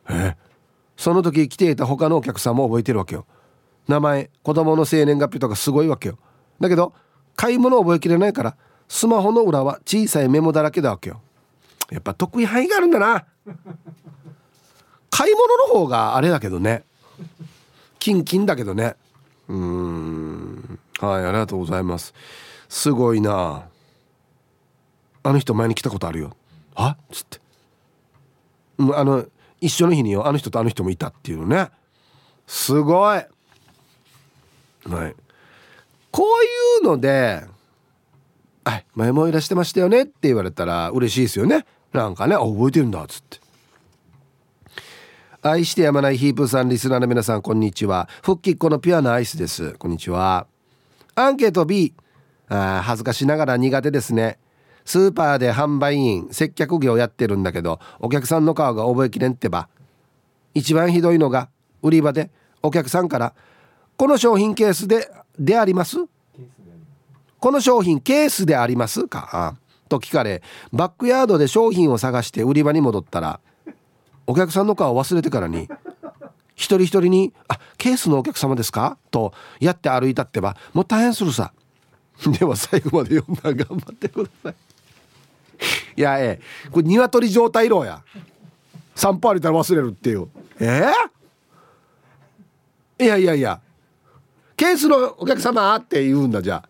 [0.09, 0.35] え？
[0.97, 3.27] その時来ていた他のお客さんも覚えてるわけよ。
[3.87, 6.17] 名前子供の生年月日とかすごいわけよ。
[6.59, 6.93] だけど
[7.35, 8.57] 買い物覚えきれないから
[8.87, 11.21] スマホの裏は小さいメモだらけだわけよ。
[11.91, 13.25] やっぱ得意範囲があるんだな。
[15.09, 16.83] 買い物の方があれだけどね。
[17.99, 18.95] キンキンだけどね。
[19.47, 20.79] うん。
[20.99, 22.13] はいありがとうございます。
[22.69, 23.65] すごいな。
[25.23, 26.35] あの人前に来たことあるよ。
[26.75, 26.97] は？
[27.01, 27.39] っつって。
[28.93, 29.25] あの
[29.61, 31.69] 一緒の日によあの人とあの人もいたっていうのね。
[32.45, 33.17] すごい。
[33.17, 33.25] は
[35.07, 35.15] い。
[36.11, 37.45] こういうので
[38.65, 41.65] 「はい前もいらしてましたよね」って言われたら嬉しいですよね。
[41.93, 43.39] なんかね覚えてるんだっつって。
[45.41, 48.09] 愛してやまないヒープさんリスナーの皆さんこんにちは。
[48.23, 49.73] 復帰っ子のピュアなアイスです。
[49.73, 50.47] こんにちは。
[51.13, 51.93] アンケート B
[52.49, 54.39] あ恥ずかしながら苦手ですね。
[54.83, 59.69] スーパーで販売員接客業やってるんだけどお客さんの顔が覚えきれんってば。
[60.55, 61.49] 一番ひどいのが
[61.83, 62.31] 売り場で
[62.63, 63.33] お客さんから
[63.97, 65.97] 「この商品ケースでであります?」
[67.39, 69.55] この商品ケースでありますか？
[69.87, 70.41] と聞かれ
[70.73, 73.39] バックヤードで商品を探して売り場に戻ったら
[74.25, 75.69] お客さんの顔を忘れてからに
[76.55, 81.53] 一人一人に「あケースのお客様ですか?」とやって歩いたってばもう大変するさ。
[82.39, 84.55] では最後まで読んだ頑張ってください。
[85.97, 86.69] いやええ。
[86.71, 88.01] これ鶏状態ろうや。
[88.95, 90.29] 散歩歩いたら忘れるっていう。
[90.61, 90.93] え
[92.97, 93.03] え？
[93.03, 93.59] いやいやいや。
[94.55, 96.69] ケースのお客様って言うんだじゃあ。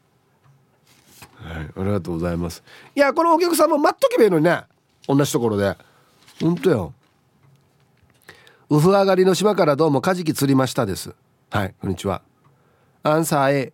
[1.46, 2.64] はいありがとうございます。
[2.96, 4.64] いやこのお客様待っとけばいいのにね。
[5.08, 5.76] 同じところで。
[6.42, 6.94] ほんとよ
[8.70, 11.14] ウフ上がりの島からどうもカジキ釣りましたです。
[11.52, 12.24] はいこんにちは。
[13.04, 13.74] アンサー A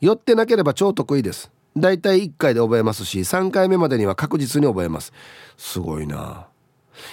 [0.00, 1.52] 寄ってなければ超得意です。
[1.76, 5.12] だいたい1回で覚えますし3回目までには確実に覚えます。
[5.58, 6.46] すごいな。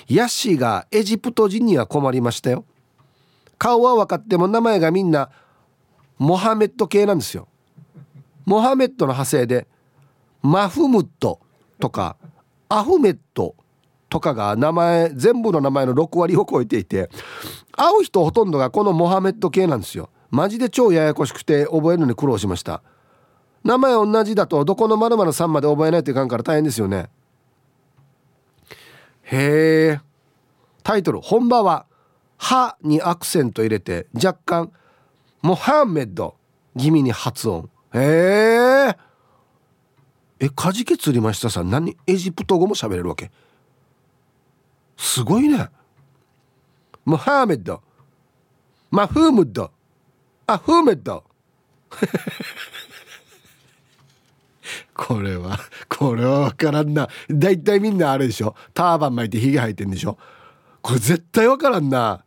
[0.08, 2.64] ヤッシーがエジプト人には困りましたよ。
[3.58, 5.30] 顔は分かっても名前がみんな
[6.18, 7.48] モハメット系なんですよ。
[8.46, 9.68] モハメットの派生で
[10.42, 11.40] マフムット
[11.80, 12.18] とか
[12.70, 13.56] アフメット
[14.10, 17.10] とかが名前全部の名前の6割を超えていて
[17.72, 20.10] 会う人ほとんどがこのモハメット系なんですよ。
[20.32, 22.84] マジで超ややこしくて覚えるのに苦労しました。
[23.64, 27.10] 名前同じだとどこの〇〇さんまで覚えないといかんから大変ですよね。
[29.24, 30.02] へえ。
[30.84, 31.86] タイトル本場は
[32.38, 34.72] 「は」にアクセント入れて若干
[35.42, 36.36] 「モハメッド」
[36.78, 37.70] 気味に発音。
[37.94, 39.09] へえ。
[40.40, 43.32] えカジキ釣りましたさ何エジプト語も喋れるわけ？
[44.98, 45.68] すごいね。
[47.06, 47.82] モハメッド。
[48.92, 49.72] マフームッド。
[50.48, 51.24] アフーメッド。
[54.94, 57.08] これはこれは分からんな。
[57.30, 58.56] 大体みんなあれでしょ？
[58.74, 60.18] ターバン巻いてひげ生えてんでしょ？
[60.82, 62.24] これ絶対分からんな。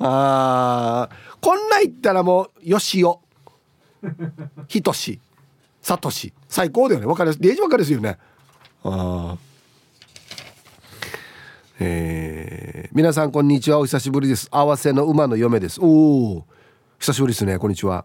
[0.00, 1.08] あ
[1.40, 3.20] こんな言ったらもうよしお
[4.68, 5.20] ひとし
[5.88, 7.06] さとし最高だよね。
[7.06, 7.40] 分かりやすい。
[7.40, 8.18] デージ分かりやすいよね。
[8.84, 9.38] ああ
[11.80, 13.78] えー、皆さんこんにちは。
[13.78, 14.48] お久しぶりです。
[14.50, 15.80] 合わせの馬の嫁です。
[15.80, 16.46] おお
[16.98, 17.58] 久しぶりですね。
[17.58, 18.04] こんにちは。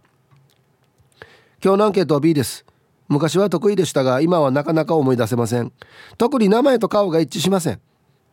[1.62, 2.66] 今日のアンケートは B です。
[3.10, 5.74] 昔は得意でしたが今はなかなか思い出せません。
[6.18, 7.82] 特に名前と顔が一致しません。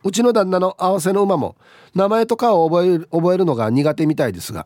[0.05, 1.57] うちの旦那の合わせの馬も
[1.93, 4.65] 名前と顔を覚える覚えるのが苦手みたいですが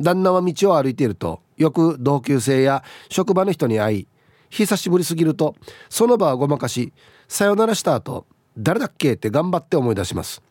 [0.00, 4.08] 旦那は道を歩いているとよく同級生や職場の人に会い
[4.50, 5.56] 久しぶりすぎると
[5.88, 6.92] その場はごまかし
[7.28, 8.26] さよならした後
[8.56, 9.14] 誰だっけ？
[9.14, 10.42] って頑張って思い出します。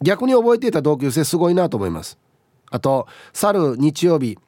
[0.00, 2.18] 逆に覚えていた同級生すごいなと思います。
[2.70, 4.38] あと去る日曜日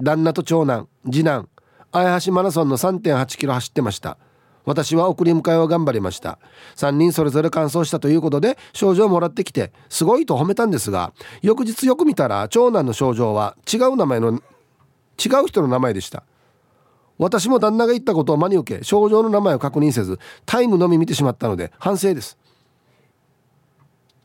[0.00, 1.48] 旦那と長男次男
[1.92, 4.18] 綾橋マラソンの3 8キロ走ってました。
[4.64, 6.38] 私は送り迎えを頑張りました。
[6.76, 11.12] 3人それぞれ完走したということで賞状をもらってきてすごいと褒めたんですが
[11.42, 14.40] 翌日よく見たら長男の賞状は違う名前の違う
[15.46, 16.24] 人の名前でした。
[17.20, 22.38] 私も旦那が言ったことを真に受け症状の名前を確認せずタイムのみ見てしまったので反省です。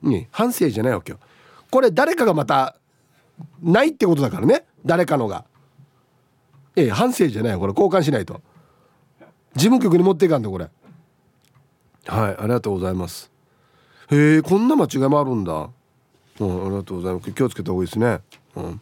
[0.01, 1.19] ね反省じゃないわけよ。
[1.69, 2.77] これ誰かがまた
[3.61, 4.63] ないってことだからね。
[4.85, 5.43] 誰かのが。
[6.77, 7.71] ええ反省じゃないこれ。
[7.71, 8.41] 交換しないと。
[9.55, 10.69] 事務局に持っていかんとこれ。
[12.07, 13.29] はいありがとうございます。
[14.09, 15.69] へえこんな間違いもあるんだ。
[16.39, 17.29] うんありがとうございます。
[17.29, 18.21] 気をつけた方がいいですね。
[18.55, 18.81] うん。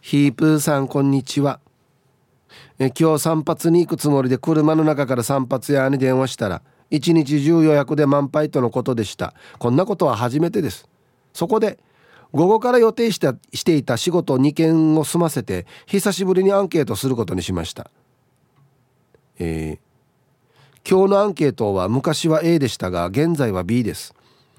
[0.00, 1.58] ヒープーさんこんにちは。
[2.78, 9.34] え今日散髪に行くつもりで車の中から散髪屋に電話したら一日中予約で満杯とのことでした。
[9.58, 10.88] こんなことは初めてです。
[11.32, 11.78] そこで
[12.32, 17.90] 午後から予定したしていた仕事2件を済ませて久しぶりにアンケートすることにしました。
[19.40, 24.14] えー、今日のアンケートは昔は A でしたが現在は B です。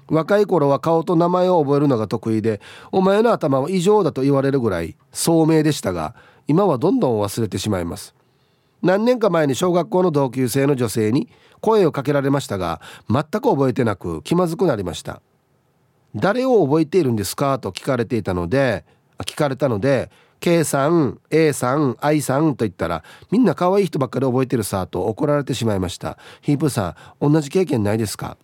[0.08, 2.60] 若い頃は顔と名前を覚えるのが得意で
[2.92, 6.14] お前の頭は異常だと言われるぐらい聡明でしたが
[6.50, 8.12] 今はどんどん忘れてしまいます。
[8.82, 11.28] 何年か前に小学校の同級生の女性に
[11.60, 15.22] 声をかけられましたが全く覚えてなく気まずくなりました。
[16.16, 17.60] 誰を覚えているんですか？
[17.60, 18.84] と聞かれていたので
[19.20, 26.18] 聞かれたので K さん A さん I さんと言ったらみんな可愛い人ばっかり覚えてるさと怒られてしまいました。
[26.40, 28.36] ヒープさん同じ経験ないですか？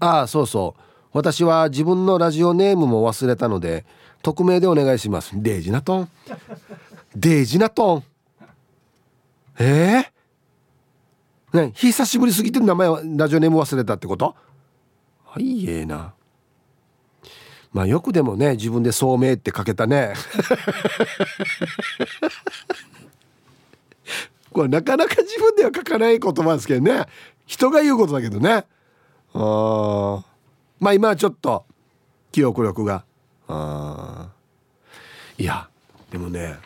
[0.00, 0.82] ああそうそう。
[1.12, 3.86] 私は自分のラジオネームも忘れたので
[4.22, 5.30] 匿名でお願いします。
[5.40, 6.08] デージナトン。
[7.20, 8.04] デージナトン。
[9.58, 14.36] ええー、ね久しぶりすぎて名前はラジオネーム忘れたってこと？
[15.24, 16.14] はいええな。
[17.72, 20.14] まあよくでもね自分で「聡明」って書けたね。
[24.52, 27.06] これなかなか自分では書かない言葉ですけどね。
[27.46, 28.64] 人が言うことだけどね。
[29.34, 30.24] あ
[30.78, 31.66] まあ今はちょっと
[32.30, 33.04] 記憶力が。
[33.48, 34.30] あ
[35.36, 35.68] いや
[36.10, 36.58] でもね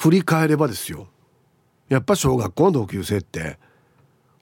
[0.00, 1.08] 振り返ればですよ。
[1.90, 3.58] やっぱ小学校の同級生って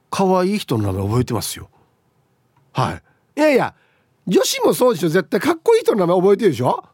[0.09, 1.69] 可愛い人の名前覚えてますよ。
[2.73, 3.03] はい。
[3.41, 3.75] いやいや
[4.29, 5.09] 女子もそうでしょ。
[5.09, 6.85] 絶対かっこいい人の名前覚えてるでしょ。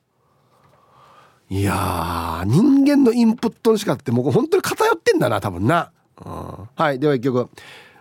[1.51, 5.93] いや人間のインプットの仕方ってもう本当に偏ってんだな多分な、
[6.25, 7.51] うん、はいでは一曲。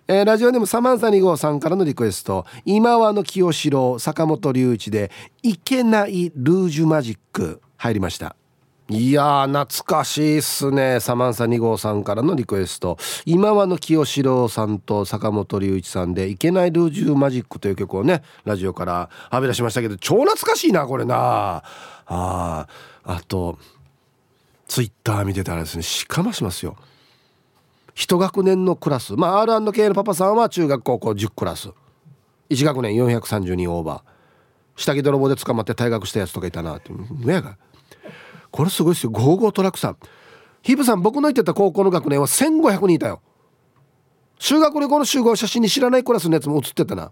[0.07, 2.45] えー、ラジオネームサマンサ2号さんからのリクエスト。
[2.63, 5.11] 今和の清志郎坂本龍一で
[5.43, 8.37] 「いけないルージュマジック」入りました。
[8.89, 10.99] いや懐かしいっすね。
[10.99, 12.97] サマンサ2号さんからのリクエスト。
[13.25, 21.63] 今和の清志郎さんと坂本龍一さんで「いけないルージュマジック」という曲をねラジオからはび出しましたけど超懐かしいなこれな。
[22.05, 22.67] あ
[23.05, 23.57] あと
[24.67, 26.75] ツイッター見てたらですねしかましますよ。
[27.95, 29.13] 一学年のクラス。
[29.13, 31.69] まあ R&K のパパさんは中学高校10クラス。
[32.49, 34.01] 1学年430人オーバー。
[34.75, 36.91] 下着泥棒で捕まって退学したやつとかいたなって。
[36.91, 37.57] ねが
[38.53, 39.09] これすごいですよ。
[39.09, 39.97] ゴーゴートラックさん。
[40.61, 43.19] ヒープさん僕の言ってた高校の学年は1500人いたよ。
[44.37, 47.11] 修学旅行の集合写真に知らないクラスのやつも写ってたな、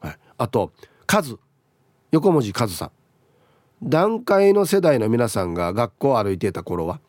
[0.00, 0.72] はい、あと
[1.06, 1.38] カズ。
[2.10, 2.90] 横文字カズさん。
[3.88, 7.00] 団塊の世代の皆さんが学校を歩いていた頃は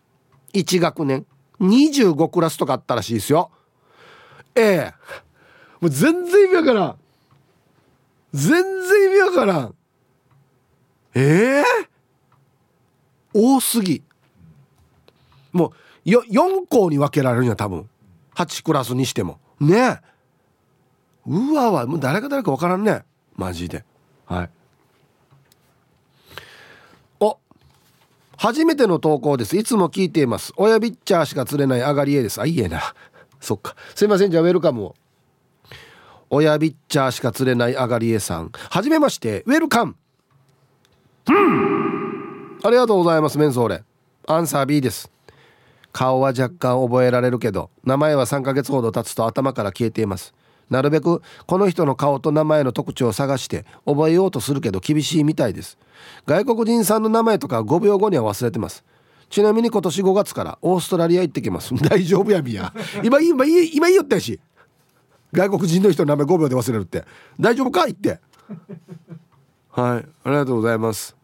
[0.54, 1.26] 1学年
[1.60, 3.50] 25クラスとかあったらしいですよ。
[4.54, 4.94] ええ。
[5.82, 6.96] もう全然意味わからん。
[8.34, 9.76] 全然意味わからん。
[11.16, 11.90] ええ。
[13.34, 14.04] 多すぎ。
[15.52, 15.74] も
[16.06, 17.90] うよ4校に分けられるんや多分。
[18.36, 19.40] 8クラスにしても。
[19.60, 20.00] ね。
[21.26, 23.04] うわわもう誰か誰か分からんね。
[23.36, 23.84] マジで。
[24.26, 24.50] はい。
[27.20, 27.38] お。
[28.38, 29.58] 初めての投稿です。
[29.58, 30.54] いつも聞いています。
[30.58, 32.42] 親ビッチャーしか釣れない上がり絵です。
[32.42, 32.82] あいいえな。
[33.40, 33.76] そっか。
[33.96, 34.96] すいませんじゃあウェルカムを。
[36.32, 38.52] 親ビッチャーしか釣れない上がり絵さん。
[38.54, 39.96] はじめましてウェルカム。
[41.28, 42.09] うん
[42.62, 43.84] ありがとうございますメンソーレ。
[44.28, 45.10] アンサー B です。
[45.94, 50.34] 顔は若干覚えられるけど名前は3ヶ月ほど経つと頭から消えています。
[50.70, 55.78] なるべくこの人の顔と名前の特徴を探して覚えようとするけど厳しいみたいです。
[56.26, 58.84] 外国人さんの名前とか5秒後には忘れてます。
[59.30, 61.74] ちなみに今年5月からオーストラリア行ってきます。
[61.82, 62.74] 大丈夫やみや。
[63.04, 64.38] 今今今言いよったやし。
[65.32, 67.06] 外国人の人の名前5秒で忘れるって。
[67.40, 68.20] 大丈夫か言って。
[69.72, 71.19] はいありがとうございます。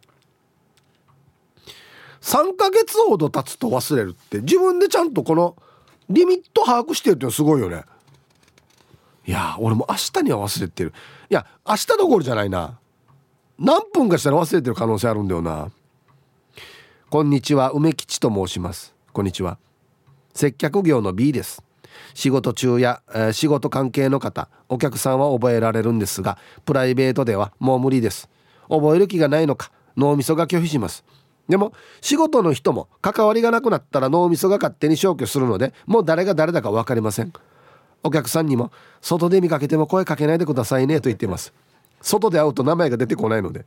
[2.25, 5.55] 3ヶ月ほど経つと忘れるって自分でちゃんとこの
[6.09, 7.83] リミット把握してるってすごいよね。
[9.27, 10.91] いや俺も明日には忘れてる。
[11.29, 12.79] いや明日どころじゃないな。
[13.59, 15.71] 何分かしたら忘れてる可能性あるんだよな。
[17.11, 18.95] こんにちは梅吉と申します。
[19.13, 19.59] こんにちは。
[20.33, 21.61] 接客業の B です。
[22.15, 28.29] 仕事中や、えー、仕事関係の方お客さんは覚えられるんですがプライベートではもう無理です。
[28.67, 31.05] 覚える気がないのか脳みそが拒否します。
[31.47, 37.31] でも仕事の人も関わりがなくなったら脳みそが勝手に消去するのでもう誰が誰だか分かりません。
[38.03, 38.71] お客さんにも
[39.01, 41.53] 外で見かけても声かけないでくださいねと言ってます。
[42.01, 43.65] 外で会うと名前が出てこないので。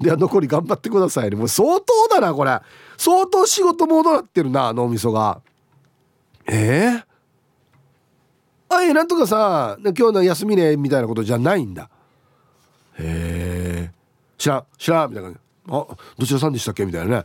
[0.00, 1.36] では残り頑張ってくださいね。
[1.36, 2.58] もう相当だなこれ。
[2.96, 5.40] 相当仕事モードなってるな脳みそが。
[6.46, 11.90] ええー、あいなんとかさ今日の休みねみたいなことじゃないんだ。
[12.98, 13.92] へえ
[14.38, 15.49] 知らん知らんみたいな感じ。
[15.68, 15.86] あ
[16.18, 16.84] どちらさんでしたっけ？
[16.84, 17.24] みたいなね。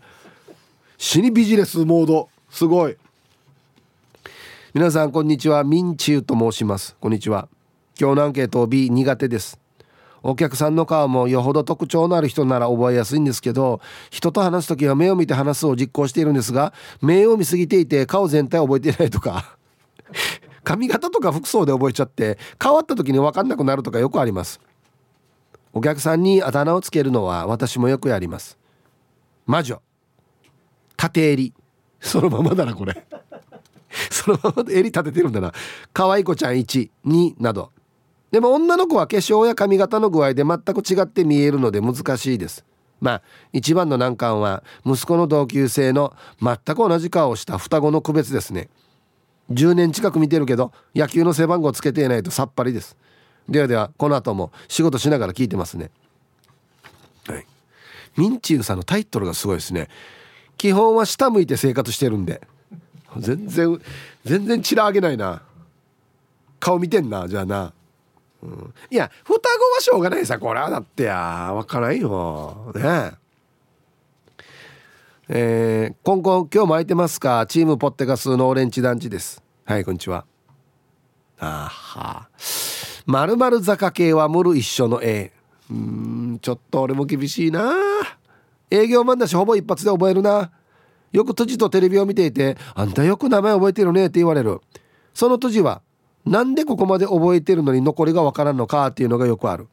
[0.97, 2.29] 死にビジネスモード。
[2.49, 2.97] すごい。
[4.73, 5.63] 皆さんこんにちは。
[5.63, 6.95] ミンチューと申します。
[6.99, 7.47] こんにちは。
[7.99, 9.59] 今日のアンケート B 苦手です。
[10.21, 13.79] お客さんの顔もよほど特徴のある人なら覚えやすいんですけど
[14.09, 19.55] 人と話す時は目を見て話すを実行しているんですが目を見すぎていて顔全体覚えていないとか。
[20.63, 24.59] 髪型とか服装で覚えちゃって変わった時に分かんなくなるとかよくあります。
[25.75, 28.57] お客さんにあだ名をつけるのは私もよくやります。
[29.45, 29.81] 魔女。
[30.95, 31.53] 縦襟
[31.99, 33.05] そのままだなこれ。
[34.09, 35.51] そのままで襟立ててるんだな。
[35.91, 37.71] 可愛い子ちゃん12など。
[38.31, 42.63] でも女の子は化粧や髪型の具合で全く違って見えるので難しいです。
[43.01, 43.21] まあ
[43.51, 48.69] 一番の難関は息子の同級生の全く同じ顔をした双子の区別ですね。
[49.51, 52.95] 10年近く見てるけど野球の背番号つけていないとさっぱりです。
[53.47, 55.91] ではではこの後も仕事しながら聞いてますね。
[57.27, 57.45] はい。
[58.17, 59.87] ミンチューさんのタイトルがすごいですね。
[60.57, 62.41] 基本は下向いて生活してるんで。
[63.17, 63.81] 全然
[64.25, 65.41] 全然チラ上げないな。
[66.59, 67.73] 顔見てんなじゃあな、
[68.41, 71.51] うん、いや双子はしょうがないさこれはだってや。
[71.53, 72.73] 分からんよ。
[72.75, 73.11] ね。
[75.27, 77.45] えー、今後今日も空いてますか？
[77.47, 79.43] チームポッテガスのオレンジ団地です。
[79.65, 80.25] はいこんにちは。
[81.39, 82.27] あは。
[82.29, 82.74] ま
[83.07, 85.31] るまる坂系はムル一緒の A
[85.69, 87.71] うんちょっと俺も厳しいな。
[88.69, 90.51] 営業マンだしほぼ一発で覚えるな。
[91.11, 94.59] よく都知とテレビを見ていて「あんたよく名前覚えてるね」って言われる。
[95.13, 95.81] その都知は
[96.25, 99.67] 「なんでここまで覚えてるのに残りがわからんのか」っていうのがよくある。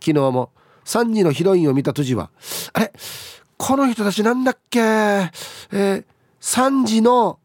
[0.00, 0.50] 昨日も
[0.84, 2.30] 3時のヒロインを見た都知は
[2.72, 2.92] 「あれ？
[3.56, 4.80] この人たちなんだっけ？
[4.80, 6.04] えー、
[6.40, 7.38] 3時の」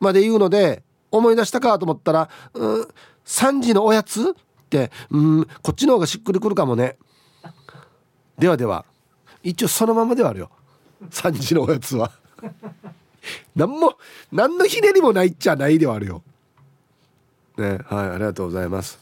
[0.00, 2.88] まで言うので思い出したかと思ったら「うん
[3.24, 4.34] 3時のおやつ?」っ
[4.68, 6.96] てうんこっちの方がしっくりくるかもね。
[8.38, 8.84] ではでは
[9.42, 10.50] 一応そのままではあるよ。
[11.10, 12.10] 3時のおやつは。
[13.54, 13.94] 何も
[14.32, 16.22] 何のひねりもないっちゃないではあるよ。
[17.56, 18.98] ねはいありがとうございます。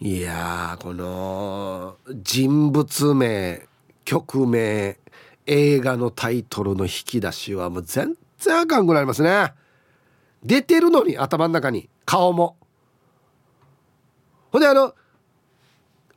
[0.00, 3.66] いやこの人物名
[4.04, 4.96] 曲名
[5.46, 9.52] 映画のタイトルの引き出しはもう全然あかんくなりますね。
[10.44, 12.56] 出てるのに頭の中に顔も。
[14.50, 14.94] ほんであの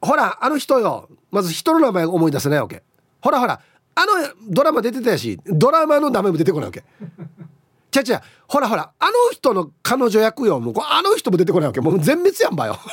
[0.01, 1.09] ほらあの人よ。
[1.31, 2.83] まず人の名前思い出せないわけ。
[3.21, 3.61] ほらほら
[3.95, 4.13] あの
[4.49, 6.83] ドラマ出てたやしドラマの名前も出てこないわけ。
[7.91, 10.59] ちゃちゃほらほらあの人の彼女役よ。
[10.59, 11.81] もうあの人も出てこないわけ。
[11.81, 12.79] もう全滅やんばよ。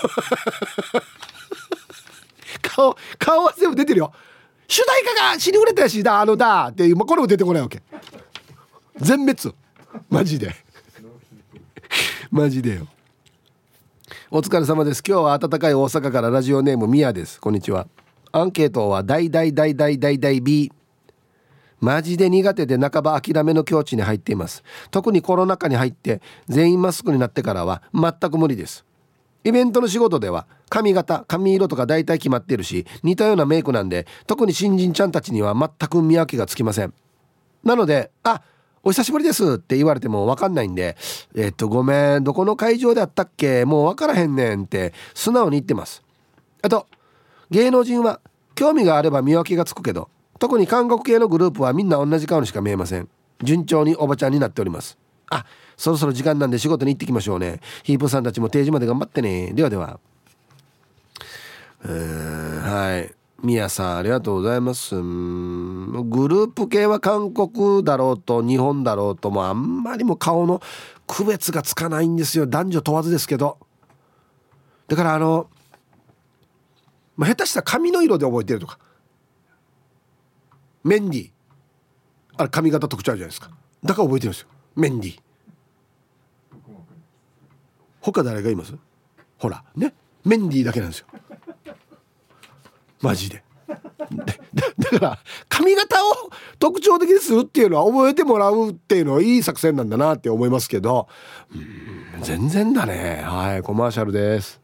[2.62, 4.12] 顔顔は全部出てるよ。
[4.66, 7.83] 主題歌が死に売れたやしだあのだっていう、これも出てこないわけ。
[8.99, 9.55] 全滅
[10.11, 10.55] マジで。
[12.30, 12.86] マジでよ。
[14.30, 15.03] お疲れ様です。
[15.07, 17.41] 今日は暖かい大阪からラジオネームミヤです。
[17.41, 17.86] こんにちは。
[18.32, 20.70] アンケートは大大大大大大 B
[21.80, 24.62] マジで苦手で半ば諦めの境地に入っています。
[24.91, 28.84] 特にコロナ禍に入って全員マスクになってからは全く無理です。
[29.45, 36.93] イベントの仕事では髪型髪色とか大体決まってるし似たようなメイクなんで特に新人ちゃんたちには全く見分けがつきません。
[37.64, 38.43] なので「あっ
[38.89, 40.97] お久しぶりです」って言われても分かんないんで
[41.36, 46.03] 「えっとごめんどこの会場であったっけもう分からへんねん」って素直に言ってます。
[46.62, 46.86] あと
[47.51, 48.20] 芸能人は
[48.55, 50.09] 興味があれば見分けがつくけど
[50.39, 53.09] 特に韓国系のグループはみんな同じ顔にしか見えません
[53.43, 54.99] 順調におばちゃんになっております
[55.30, 55.45] あ
[55.76, 60.01] そろそろ時間なんで仕事に行ってきましょうねヒープさんたちも定時まで頑張ってねではでは
[61.84, 63.18] うんはい。
[63.43, 64.97] みやさんありがとうございます。
[64.97, 70.61] グループ系は韓国だろうと日本だろうともあんまりも顔の
[71.07, 72.47] 区別がつかないんですよ。
[72.47, 73.59] 男女問わずですけど。
[74.89, 75.49] だからあの
[77.16, 78.78] まあ、下手したら髪の色で覚えてるとか。
[80.84, 81.30] メンディー。
[82.36, 83.51] あれ髪型特徴あるじゃないですか。
[83.84, 84.49] だから覚えてるんですよ。
[84.76, 85.20] メンディー。
[88.01, 88.74] 他誰がいます？
[89.39, 89.95] ほらね。
[90.24, 91.07] メンディーだけなんですよ。
[93.01, 93.42] マジで。
[93.68, 95.18] だから
[95.49, 101.09] 髪型を特徴的にするっていうのは覚えてもらうっていうのはいい作戦なんだなって思いますけど。
[102.22, 103.22] 全然だね。
[103.24, 104.61] はいコマーシャルです。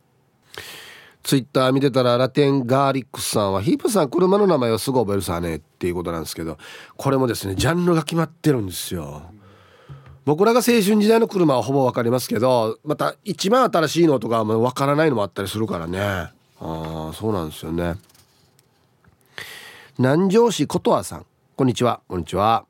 [1.22, 6.58] ツイッター見てたらラテンガーリックスさんはヒープさん車の名前をすぐ覚えるさねっていうことなんですけど
[6.98, 9.22] これもですねジャンルが決まってるんですよ。
[10.26, 15.98] 僕らが青春時代の車はほぼ分かりますけどまた一番新しいのとか分からないのもあったりするからね。
[16.00, 16.30] あ
[16.60, 17.96] あそうなんですよね。
[19.96, 21.26] 南城市琴和さん。
[21.54, 22.00] こんにちは。
[22.08, 22.66] こんにちは。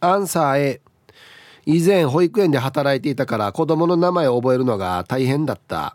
[0.00, 0.80] アンサー A
[1.66, 5.94] 以前保育園で働いていたから子供の名前を覚えるのが大変だった。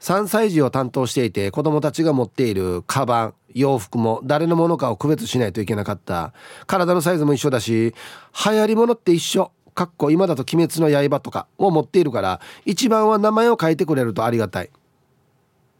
[0.00, 6.32] 3歳児を担当していて子供たちが持っているカバン洋服も誰のものかを区別しないといけなかった。
[6.66, 7.94] 体のサイズも一緒だし
[8.46, 9.52] 流行り物って一緒。
[9.74, 14.70] かっこ今だと「鬼滅の刃」とかを持っているから一番は名前を書いてくれるとありがたい。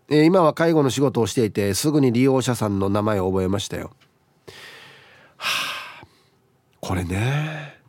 [0.09, 3.91] えー、今は介護の仕事をしていてすぐに利用者さんの名前を覚えましたよ。
[5.37, 6.07] はあ
[6.81, 7.81] これね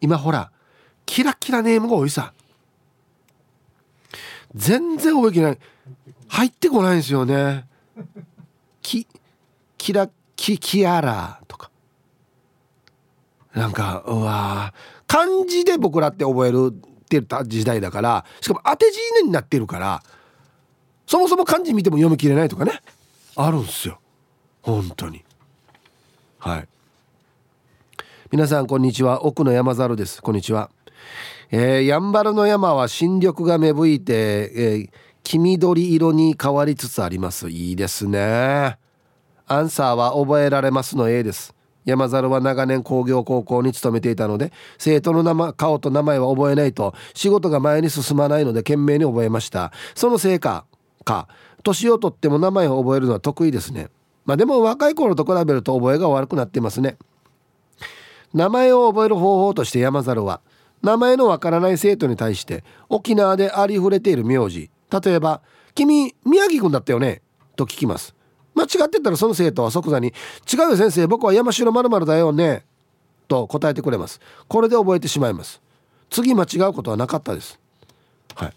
[0.00, 0.50] 今ほら
[1.04, 2.32] キラキラネームが多いさ。
[4.54, 5.58] 全然覚えきない。
[6.28, 7.66] 入ってこないんですよね。
[8.82, 9.06] キ
[9.76, 11.70] キラキキアラとか。
[13.54, 14.72] なんかうわ
[15.06, 20.02] 漢字で僕らって覚えるって言った時代だからしかも当て字になってるから
[21.10, 22.80] そもそも漢字見ても読み切れないとかね。
[23.34, 23.98] あるんすよ。
[24.62, 25.24] 本当に。
[26.38, 26.68] はい。
[28.30, 29.24] 皆さんこんにちは。
[29.24, 30.22] 奥の山猿です。
[30.22, 30.70] こんにちは。
[31.50, 34.12] えー、やんばるの山は新緑が芽吹いて、
[34.54, 34.90] えー、
[35.24, 37.48] 黄緑色に変わりつつあります。
[37.48, 38.78] いいですね。
[39.48, 41.56] アンサーは覚えられますの A です。
[41.84, 49.72] 山猿は長年工業高校に勤めていたので生徒の名前顔と名前は覚えないと仕事が前に進まないので懸命に覚えました。
[49.96, 50.66] そのせいか
[51.04, 51.28] か
[51.62, 53.88] 年をとっても名前を覚えるのは得意ですね。
[54.24, 56.96] まあでも若い頃と比べると覚えが悪くなってますね。
[58.32, 60.40] 名前を覚える方法として山猿は
[60.82, 64.70] 名前のわからない生徒に対して沖縄でありふれている名字。
[64.90, 65.40] 例えば
[65.74, 67.22] 「君宮城君だったよね」
[67.56, 68.14] と聞きます。
[68.54, 70.08] 間違ってたらその生徒は即座に
[70.52, 72.64] 「違うよ先生僕は山城まるだよね」
[73.28, 74.20] と答えてくれます。
[74.48, 75.60] これで覚えてしまいます。
[76.10, 77.58] 次間違うことはなかったです
[78.34, 78.52] はい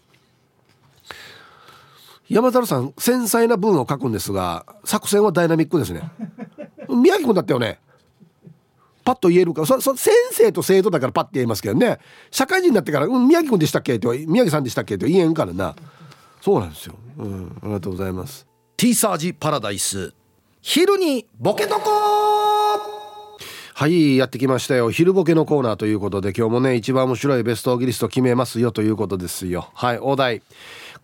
[2.34, 6.02] 山猿さん繊細な文を書くんですが作戦はダイナミックですね。
[6.90, 7.80] 宮城君だったよね。
[9.06, 9.66] パッと言えるか。
[9.66, 12.00] そそ先生と生徒だからパッて言えますけどね。
[12.32, 15.76] 社会人になってから「うん宮城君でしたっけ?」って「宮城さんでしたっけ?」って言えんからな。
[16.42, 18.48] そうなんですよ、うん、ありがとうございます。
[18.76, 20.14] ティーサージパラダイス。
[20.62, 21.92] 昼にボケとこ
[23.76, 24.92] はいやってきましたよ。
[24.92, 29.70] 昼ボケのコーナーということで今日もね一番面白いベストギリスト決めますよということですよ。
[29.74, 30.42] はいお題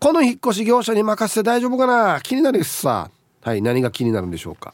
[0.02, 2.22] この引っ越し業者に任せて大丈夫かな？
[2.22, 3.10] 気になるしさ。
[3.42, 4.72] はい何が気になるんでしょうか？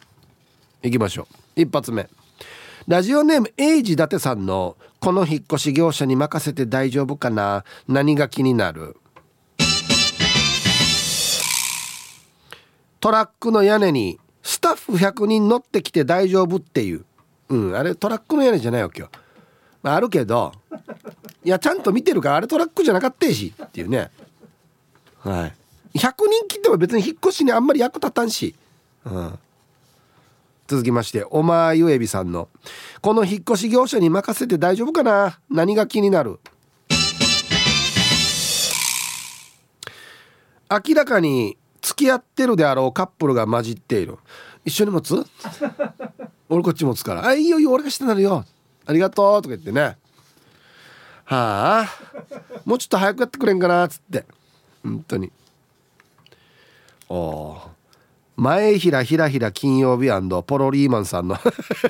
[0.84, 1.60] いきましょう。
[1.60, 2.08] 一発目。
[2.86, 7.64] ラジオネームエイジ伊達さんのこの引っ越し業者に任せて大丈夫かな？
[7.88, 8.96] 何が気になる？
[13.00, 17.04] トラックの屋根にスタッフ100人乗ってきて大丈夫っていう。
[17.48, 19.10] うんあれトラックの屋根じゃないわけよ、
[19.82, 20.52] まあ、あるけど
[21.44, 24.12] いやちゃんと見てるからあれトラックじゃなかったしっていうね。
[25.30, 25.54] はい。
[25.98, 28.54] 100人切っても別に引っ越しにあんまり役立たんし、
[29.04, 29.38] うん、
[30.66, 32.48] 続きましておまゆえびさんの
[33.00, 35.38] 「この引っ越し業者に任せて大丈夫かな？
[35.50, 36.38] 何が気になる?」
[40.70, 44.18] 明らかに付き合ってるであろうカップルが混じっている。
[44.64, 45.14] 一緒に持つ？
[46.50, 48.44] 俺こっち持つから「あいいよいいよ俺がしてなるよ。
[48.84, 49.96] ありがとう」とか言ってね。
[51.24, 51.88] はあ？
[52.64, 54.26] もうちょっと早くやってくれんかなっつって
[54.86, 55.32] 本当に。
[57.08, 57.60] お
[58.36, 60.08] 前平ひらひら金曜日
[60.46, 61.36] ポロリーマンさんの。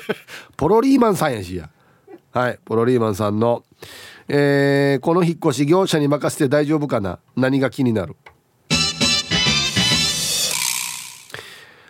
[0.57, 1.69] ポロリーマンさんやしや。
[2.31, 3.63] はいポロリーマンさんの。
[4.27, 7.19] えー、この引っ越し業者に任せて大丈夫かな？
[7.35, 8.15] 何が気になる？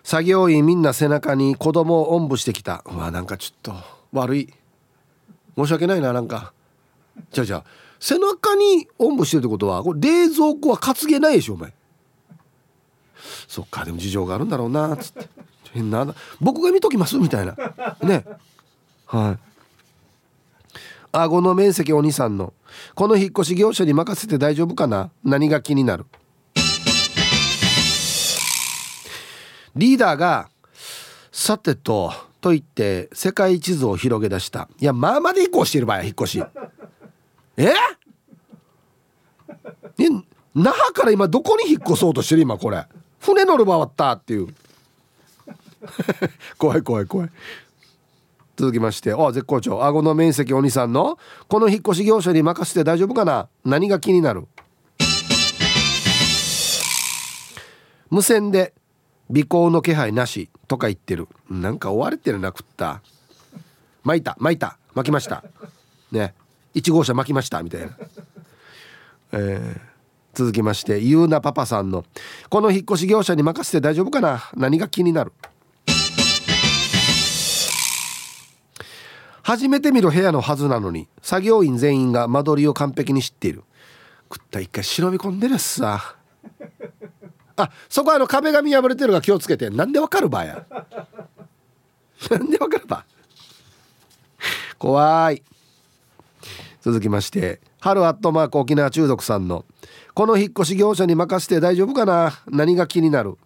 [0.04, 2.84] 作業員みんな背中に子供をおんぶしてきた。
[2.86, 3.74] うわなんかちょっと
[4.12, 4.54] 悪い。
[5.56, 6.54] 申し訳ないななんか。
[7.32, 7.64] じゃあじゃあ
[8.00, 11.74] 背中におんぶしてるってことはこれ冷蔵庫は担げないでしょお前。
[13.48, 15.30] そっかでも事情があるんだろうなっつって。
[15.74, 17.56] 変な僕が見ときますみたいな。
[18.02, 18.26] ね。
[19.06, 19.40] はい。
[21.12, 22.54] 顎の面積お兄さんの
[22.94, 25.10] この引っ越し業者に任せて大丈夫かな？
[25.24, 26.06] 何が気になる？
[29.76, 30.50] リーダーが
[31.32, 34.70] 「さてと」と言って世界地図を広げ出した。
[34.80, 36.44] いやまあまで移行してる場合引っ越し。
[37.58, 37.74] え？
[40.00, 40.10] え
[40.56, 42.42] 那覇から今どこに引っ越そうとしてる？
[42.42, 42.86] 今これ。
[43.20, 44.48] 船乗る場わったっていう。
[46.58, 47.30] 怖い怖い怖い。
[48.56, 49.14] 続きまして。
[49.14, 49.84] あ絶好調。
[49.84, 51.18] 顎の面積お兄さんの？
[51.48, 53.50] この引っ越し業者に任せて大丈夫かな？
[53.66, 54.48] 何が気になる？
[58.10, 58.74] 無線で
[59.30, 61.28] 尾行の気配なしとか言ってる。
[61.50, 63.02] なんか追われてるなくった。
[64.04, 64.78] 巻いた巻いた。
[64.96, 65.44] 巻きました。
[66.12, 66.34] ね。
[66.78, 67.90] 1号車巻きましたみたいな、
[69.34, 69.80] えー、
[70.34, 72.06] 続きましてゆうなパパさんの
[72.50, 74.50] 「この引っ越し業者に任せて大丈夫かな？
[74.56, 75.34] 何が気になる?」
[79.44, 83.64] 初めて見る部屋のはずなのに作業員全員が間取りを完璧に知っている。
[84.30, 86.16] 食った一回忍び込んでるっすさ
[87.56, 89.70] あそこあの壁紙破れてるが気をつけて。
[89.70, 90.66] なんでわかるばや。
[92.30, 93.06] なんでわかるば
[94.78, 95.42] 怖い。
[96.88, 99.66] 続きまして春アットマーク沖縄中毒さんの
[100.14, 102.32] この引っ越し業者に任せて大丈夫かな？
[102.50, 103.38] 何が気になる？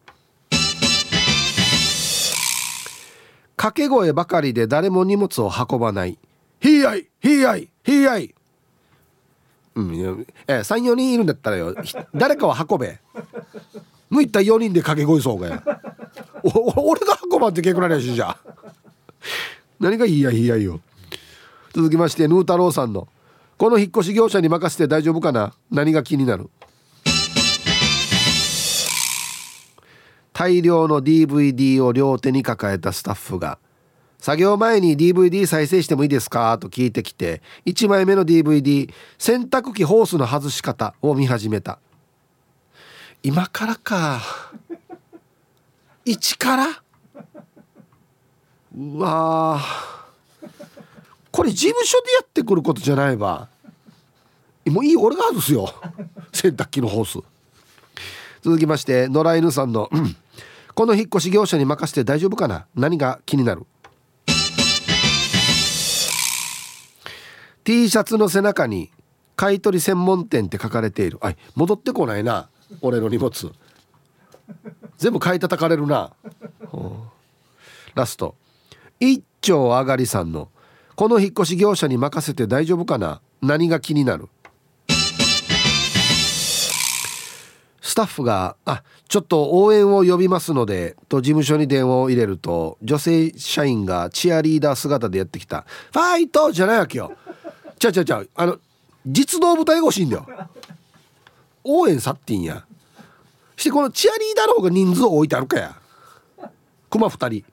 [3.58, 6.20] 掛け声ばかりで誰も荷物を運ばない。
[6.60, 8.36] ひいやいひいやいひいやい。
[9.74, 11.76] うんえ34人いるんだったらよ。
[12.14, 13.00] 誰かは運べ。
[14.12, 15.64] 向いた4人で掛け声そうがや
[16.76, 18.38] 俺が運ばんって結構なりしじゃ
[19.80, 20.80] 何がいいやいいやいよ。
[21.74, 23.08] 続きましてヌー太郎さんの
[23.62, 25.53] 「この引っ越し業者に任せて大丈夫かな？
[25.70, 26.49] 何が気になる?」
[30.34, 33.59] 大量の DVD を両手に抱えたスタッフが
[34.18, 41.78] 「作業前に DVD 再生してもいいですか?」と聞いてきて1枚目の DVD「洗濯機ホースの外し方」を見始めた。
[43.22, 44.22] 今からか。
[46.03, 46.66] 一から？
[48.76, 49.62] うわ
[51.32, 53.51] これ事務所でやってくることじゃないわ。
[54.70, 55.74] もういい俺が外すよ。
[56.34, 57.20] 洗濯機のホース。
[58.41, 59.89] 続きまして野良犬さんの
[60.74, 62.66] 「この引っ越し業者に任せて大丈夫かな？
[62.76, 63.66] 何が気になる?」
[67.64, 68.89] T シャツの背中に
[69.36, 71.20] 「買取専門店」って書かれている。
[71.22, 72.49] あ戻ってこないな
[72.82, 73.51] 俺の荷物。
[74.97, 76.12] 全部買い叩かれるな。
[77.95, 78.36] ラスト。
[78.99, 80.49] 一丁上がりさんの
[80.95, 83.22] 「この引っ越し業者に任せて大丈夫かな？
[83.41, 84.28] 何が気になる?」
[87.82, 97.13] スタッフが「あちょっと応援を呼びますので」と事務所に電話を入れると女性社員がチアリーダー姿でやってきた「ファイト!」じゃないわけよ。
[97.79, 98.29] ちゃうちゃうちゃう。
[98.36, 98.59] あの
[99.05, 100.27] 実動部隊が欲しいんだよ。
[101.63, 102.63] 応援さってんや。
[103.57, 105.75] してこのチアリーダーの方が人数を置いてあるかや。
[106.91, 107.43] 熊2人。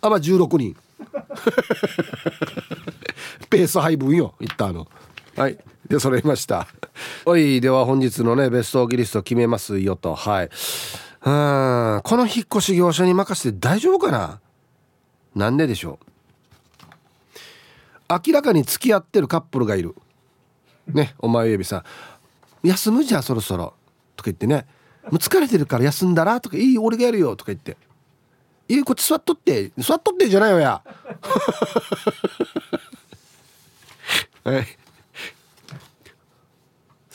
[0.00, 0.76] あまあ16人。
[3.48, 4.86] ペース配分よ言ったあの。
[5.36, 5.58] はい。
[5.90, 6.68] で揃いました。
[7.26, 10.14] おいでは本日のねベストギリスト決めますよと。
[10.14, 10.44] はい。
[10.44, 10.50] うん
[12.02, 14.40] この引っ越し業者に任せて大丈夫かな？
[15.34, 15.98] なんででしょ
[18.08, 18.14] う？
[18.24, 19.96] 明らかに付き合ってるカップルがいる。
[20.86, 21.82] ねお前指さん。
[22.62, 23.74] 休むじゃんそろそろ。
[24.14, 24.66] とか言ってね。
[25.04, 26.40] もう疲れてるから休んだら？
[26.40, 27.34] とかいい俺がやるよ。
[27.34, 27.76] とか言って。
[28.68, 29.72] いいこっち座っとって。
[29.76, 30.82] 座っとってじゃないよや。
[34.44, 34.66] は い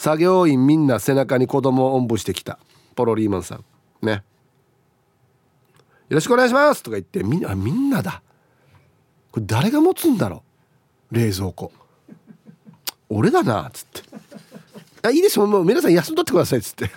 [0.06, 2.60] 作業員みんな背中に子供をおんぶしてきた。
[2.94, 3.66] ポロリーマンさん。
[4.04, 4.12] ね。
[4.12, 4.22] よ
[6.10, 8.22] ろしくお願いしますとか言ってみんなみんなだ。
[9.32, 10.44] これ誰が持つんだろ
[11.12, 11.16] う？
[11.16, 11.72] 冷蔵庫。
[13.10, 14.04] 俺だなっつって。
[15.02, 16.92] あいいですもう皆さん休んどってくださいっつって。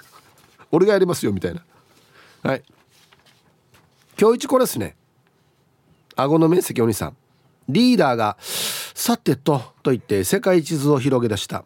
[0.71, 1.65] 俺がやりますよみたいな。
[2.43, 2.63] はい。
[4.21, 4.97] 今日一これですね。
[6.15, 7.17] 顎の面積お兄さん。
[7.71, 11.65] リーダーが「さてと」と言って世界地図を広げ出した。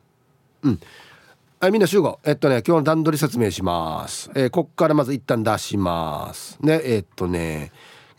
[0.62, 0.80] うん。
[1.62, 2.18] はいみんな集合。
[2.24, 4.28] えっとね今日の段取り説明します。
[4.34, 6.58] えー、こっからまず一旦出します。
[6.60, 7.70] ねえー、っとね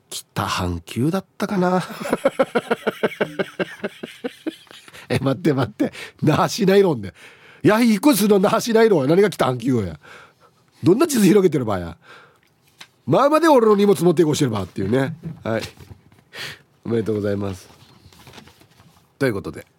[0.10, 1.84] 北半球だったかな。
[5.10, 5.92] え待って待って。
[6.22, 7.14] 那覇市内論で。
[7.64, 10.00] いや引っ越すの那覇市内論や何が北半球や。
[10.82, 11.98] どんな地図広げてる場合や。
[13.06, 15.18] 前まで俺の荷物持っていこうしてるばっていうね。
[15.44, 15.62] はい。
[16.86, 17.68] おめでとうございます。
[19.20, 19.73] ということで。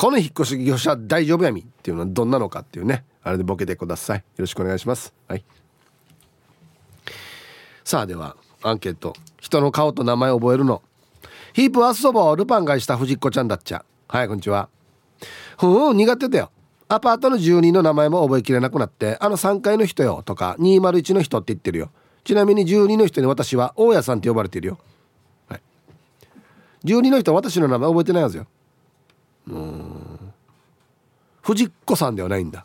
[0.00, 3.04] この引っ越し業者大丈夫やみっていうのはどんなのかっていうね。
[3.22, 4.18] あれでボケてください。
[4.20, 5.12] よろしくお願いします。
[5.28, 5.44] はい。
[7.84, 9.12] さあではアンケート。
[9.42, 10.80] 人の顔と名前を覚えるの。
[11.52, 13.84] ヒープアスそばをルパンがした藤子ちゃんだっちゃ。
[14.08, 14.70] はいこんにちは。
[15.58, 16.50] ふん苦手だよ。
[16.88, 21.90] アパートの住人の名前も覚えきれなくなってあの3階の人よとか201の人って言ってるよ。
[22.24, 24.78] ちなみに住人の人に私は大家さんって呼ばれてるよ、
[25.48, 25.60] はい、
[26.84, 28.46] 住人の人は私の名前覚えてないはずよ。
[29.50, 30.32] うん。
[31.42, 32.64] 藤子さんではないんだ。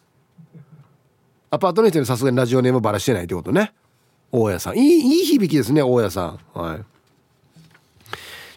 [1.50, 3.74] アパートの人にさすがにラジオネームバラしてないってことね。
[4.32, 4.78] 大家さん。
[4.78, 6.40] いいいい響きですね大家さん。
[6.54, 6.80] はい。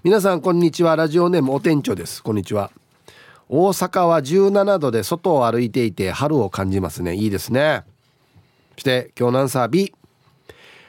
[0.02, 0.96] 皆さんこんにちは。
[0.96, 2.22] ラジオネームお店長です。
[2.22, 2.70] こんにちは。
[3.48, 7.14] 大阪は17度で外を歩いていて春を感じますね。
[7.14, 7.84] いいですね。
[8.74, 9.92] そして今日のアンサー B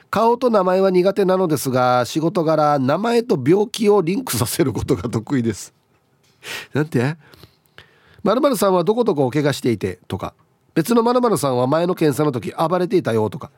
[0.10, 5.74] 顔と名前は苦手なのですが仕事柄名前と病気をリンクさせることが得意です。
[6.74, 7.18] なんて？
[8.24, 10.34] 〇〇さんはどこどこを怪我していてとか。
[10.76, 13.52] 別の〇〇さんは前の検査の時暴れていたよとか。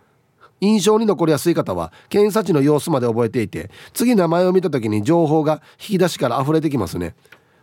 [0.61, 7.15] 印象に残りやすい方は検査値の様子まで覚えていて次名前を見た時に情報が引き出しから溢れてきますね。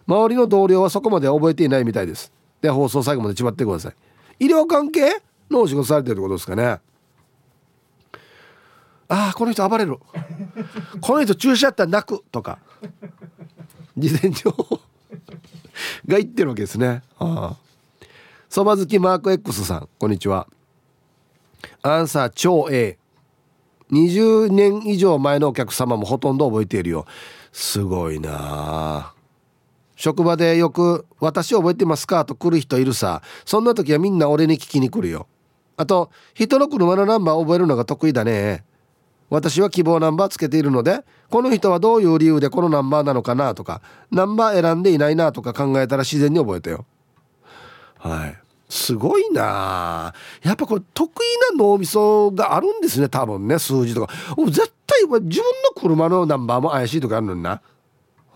[0.08, 2.32] 周りの同僚はそこまで覚えていないみたいです。
[2.60, 3.94] で放送最後まで縛ってください。
[4.40, 6.64] 医療関係のお仕事されてるってことですかね。
[6.66, 6.80] あ
[9.30, 9.98] あこの人暴れる。
[11.00, 12.58] この人注射やったら泣くとか。
[13.96, 14.80] 事前情報。
[16.06, 17.02] が言ってるわけですね。
[17.18, 17.56] ああ。
[18.48, 20.46] そば好きマーク X さんこんにちは。
[21.82, 22.68] アンサー超
[23.90, 27.06] A20 年以上前のお客様もほとんど覚えているよ。
[27.52, 29.12] すごいな
[29.96, 33.22] 職場でよく「私覚えてますか?」と来る人いるさ。
[33.44, 35.26] そんな時はみんな俺に聞きに来るよ。
[35.76, 38.64] あと人の車のナンバー覚えるのが得意だね。
[39.30, 46.86] 私は希望ナンバーつけているのでこの人はどういう理由でこのナンバーなのかなとかナンバー選んでいないなとか考えたら自然に覚えたよ。
[47.98, 48.38] はい。
[48.70, 50.12] すごいな。
[50.42, 54.14] やっぱこれ得意な脳みそがあるんですね多分ね数字とか。
[54.46, 57.60] 絶対自分の車のナンバーも怪しいとかあるのにな。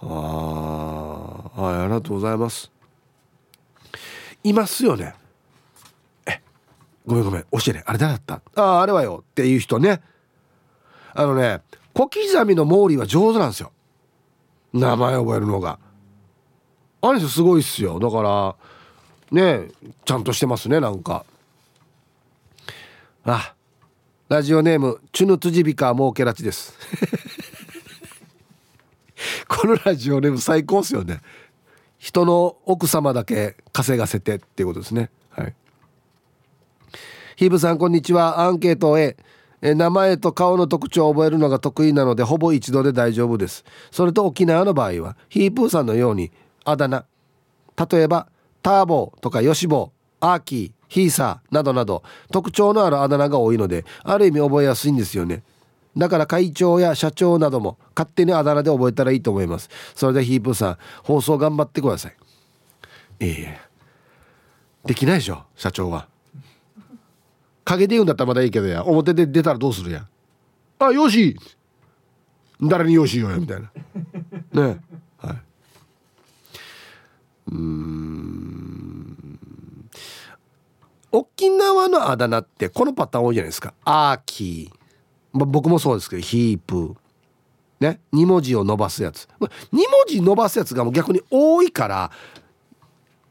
[0.01, 2.70] あはいありがとうございます。
[4.45, 5.14] いますよね。
[6.26, 6.40] え
[7.07, 7.82] ごめんごめん教えて。
[7.86, 8.43] あれ誰だった？
[8.57, 9.22] あああれはよ。
[9.22, 10.01] っていう人ね。
[11.14, 11.60] あのね
[11.94, 13.72] 小刻みの毛利は上手なんですよ。
[14.72, 15.78] 名前覚えるのが。
[17.02, 17.98] あれすごいっすよ。
[17.98, 18.56] だから
[19.30, 19.70] ねえ
[20.04, 21.24] ちゃんとしてますねなんか。
[23.24, 23.54] あ
[24.28, 26.74] ラジオネームチュヌツジビカモーケラチです。
[29.46, 31.20] このラジオネーム最高っすよね。
[31.98, 35.10] 人の奥様だけ稼がせてっていうことですね。
[35.30, 35.54] はい。
[37.36, 38.40] ヒーブさんこんにちは。
[38.40, 39.16] アンケート A
[39.62, 43.64] え名前と顔の特徴を覚えるのが得意なのでほぼ一度で大丈夫です。
[43.92, 46.32] それと沖縄の場合はヒープーさんのように
[46.64, 47.06] あだ名。
[47.90, 48.28] 例えば
[48.60, 55.42] ターボーとかヨシボーアーキーヒーサーなどなど特徴のあるあだ名が多いのである意味覚えやすいんですよね。
[55.96, 59.70] だから会長や社長なども勝手にあだ名で覚えたらいいと思います。
[59.94, 62.16] それでヒープーさん放送頑張ってください。
[63.20, 63.60] ええ。
[64.84, 66.11] できないでしょ社長は。
[67.64, 68.84] 陰で言うんだったらまだいいけどや。
[68.84, 70.06] 表で出たらどうするや。
[70.78, 71.36] あよし。
[72.60, 73.36] 誰によしよや。
[73.36, 73.70] みたいな。
[74.52, 74.80] ね。
[75.18, 75.36] はい。
[77.52, 79.16] うん。
[81.10, 83.74] 沖縄のあだ名ってこのパターン多いじゃないですか。
[83.84, 86.96] アーキー、まあ、僕もそうですけどヒープ。
[87.80, 88.00] ね。
[88.12, 89.28] 2文字を伸ばすやつ。
[89.40, 92.10] 2文字伸ばすやつがもう逆に多いから「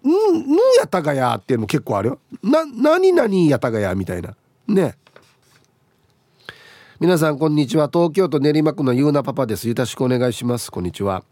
[0.07, 4.35] んぬやたがや」っていうのも結構あるよ「な何々やたがや」みたいな。
[4.67, 4.97] ね。
[6.99, 7.89] 皆さんこんにちは。
[7.91, 9.67] 東京都練馬区のゆうなパパです。
[9.67, 10.71] よろしくお願いします。
[10.71, 11.23] こんにちは。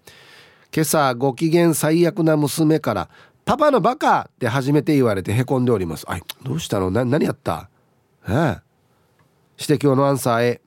[0.73, 3.09] 今朝ご機嫌最悪な娘から
[3.45, 6.05] 「パパのバカ!」って初めて言われてへこんでおります。
[6.07, 6.89] あどうしたの？
[6.89, 7.69] な何やった？
[8.27, 8.61] ええ。
[9.59, 10.61] 指摘のアンサー A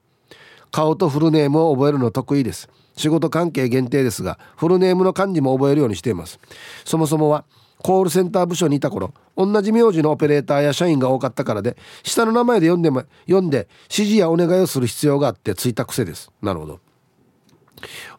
[0.71, 2.69] 顔とフルネームを覚えるの得意です。
[2.95, 6.39] 仕事関係限定ですがフルネームの漢字も覚えるようにしています。
[6.85, 7.43] そもそもは
[7.83, 16.31] コールセンター部署にいた頃同じ名字のオペレーターや社員が多かったからで下の名前で読んでも読んで指示やお願いをする必要があってついた癖です。
[16.41, 16.79] なるほど。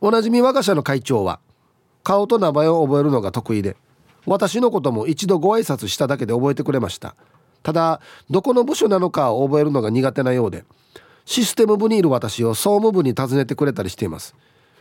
[0.00, 1.40] おなじみ我が社の会長は
[2.02, 3.76] 顔と名前を覚えるのが得意で
[4.26, 7.16] 私のことも一度ご挨拶しただけで覚えてくれました。
[7.62, 10.64] ただどこの部署なのかを覚えるのが苦手なようで
[11.24, 14.34] システム部にいる私を総務部に尋ねてくれたりしています。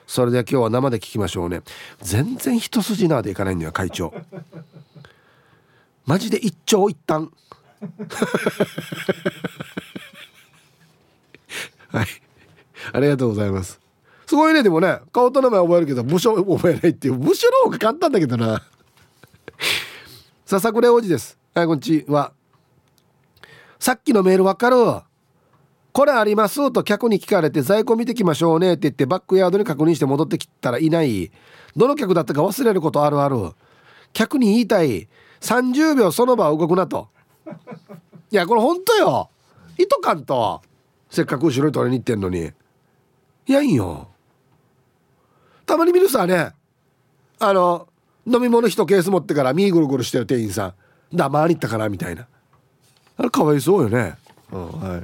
[0.07, 1.61] それでは今日は生で聞きましょうね。
[2.01, 4.13] 全然一筋縄でいかないんだよ会長。
[6.05, 7.31] マジで一長一短。
[11.89, 12.07] はい。
[12.91, 13.79] ありがとうございます。
[14.25, 14.99] すごいねでもね。
[15.11, 17.15] 顔と名前覚えるけど部署覚えないっていう。
[17.15, 18.61] 部署の方が簡単だけどな。
[20.45, 21.37] 笹倉王子です。
[21.53, 22.33] はいこんにちは。
[23.79, 24.75] さっきのメールわかる。
[25.93, 31.31] これありますと客に聞かれて在庫見てきましょうねって言ってバックヤードに確認して戻ってきたらいない。
[31.75, 33.51] どの客だったか忘れることあるある。
[34.11, 35.07] 客に言いたい。
[35.41, 37.09] 30秒その場動くなと。
[38.31, 39.29] いやこれほんとよ
[39.77, 40.61] 意図感と。
[41.11, 42.51] せっかく後ろに取りに行ってんのに。
[43.45, 44.07] いやいいよ。
[45.67, 46.53] たまに見るさね。
[47.37, 47.87] あの
[48.25, 50.73] 飲み物一ケース持ってからミーぐるぐるしてる店員さん。
[51.15, 52.27] 黙り行ったかなみたいな。
[53.17, 54.15] あれかわいそうよね。
[54.51, 55.03] うんはい。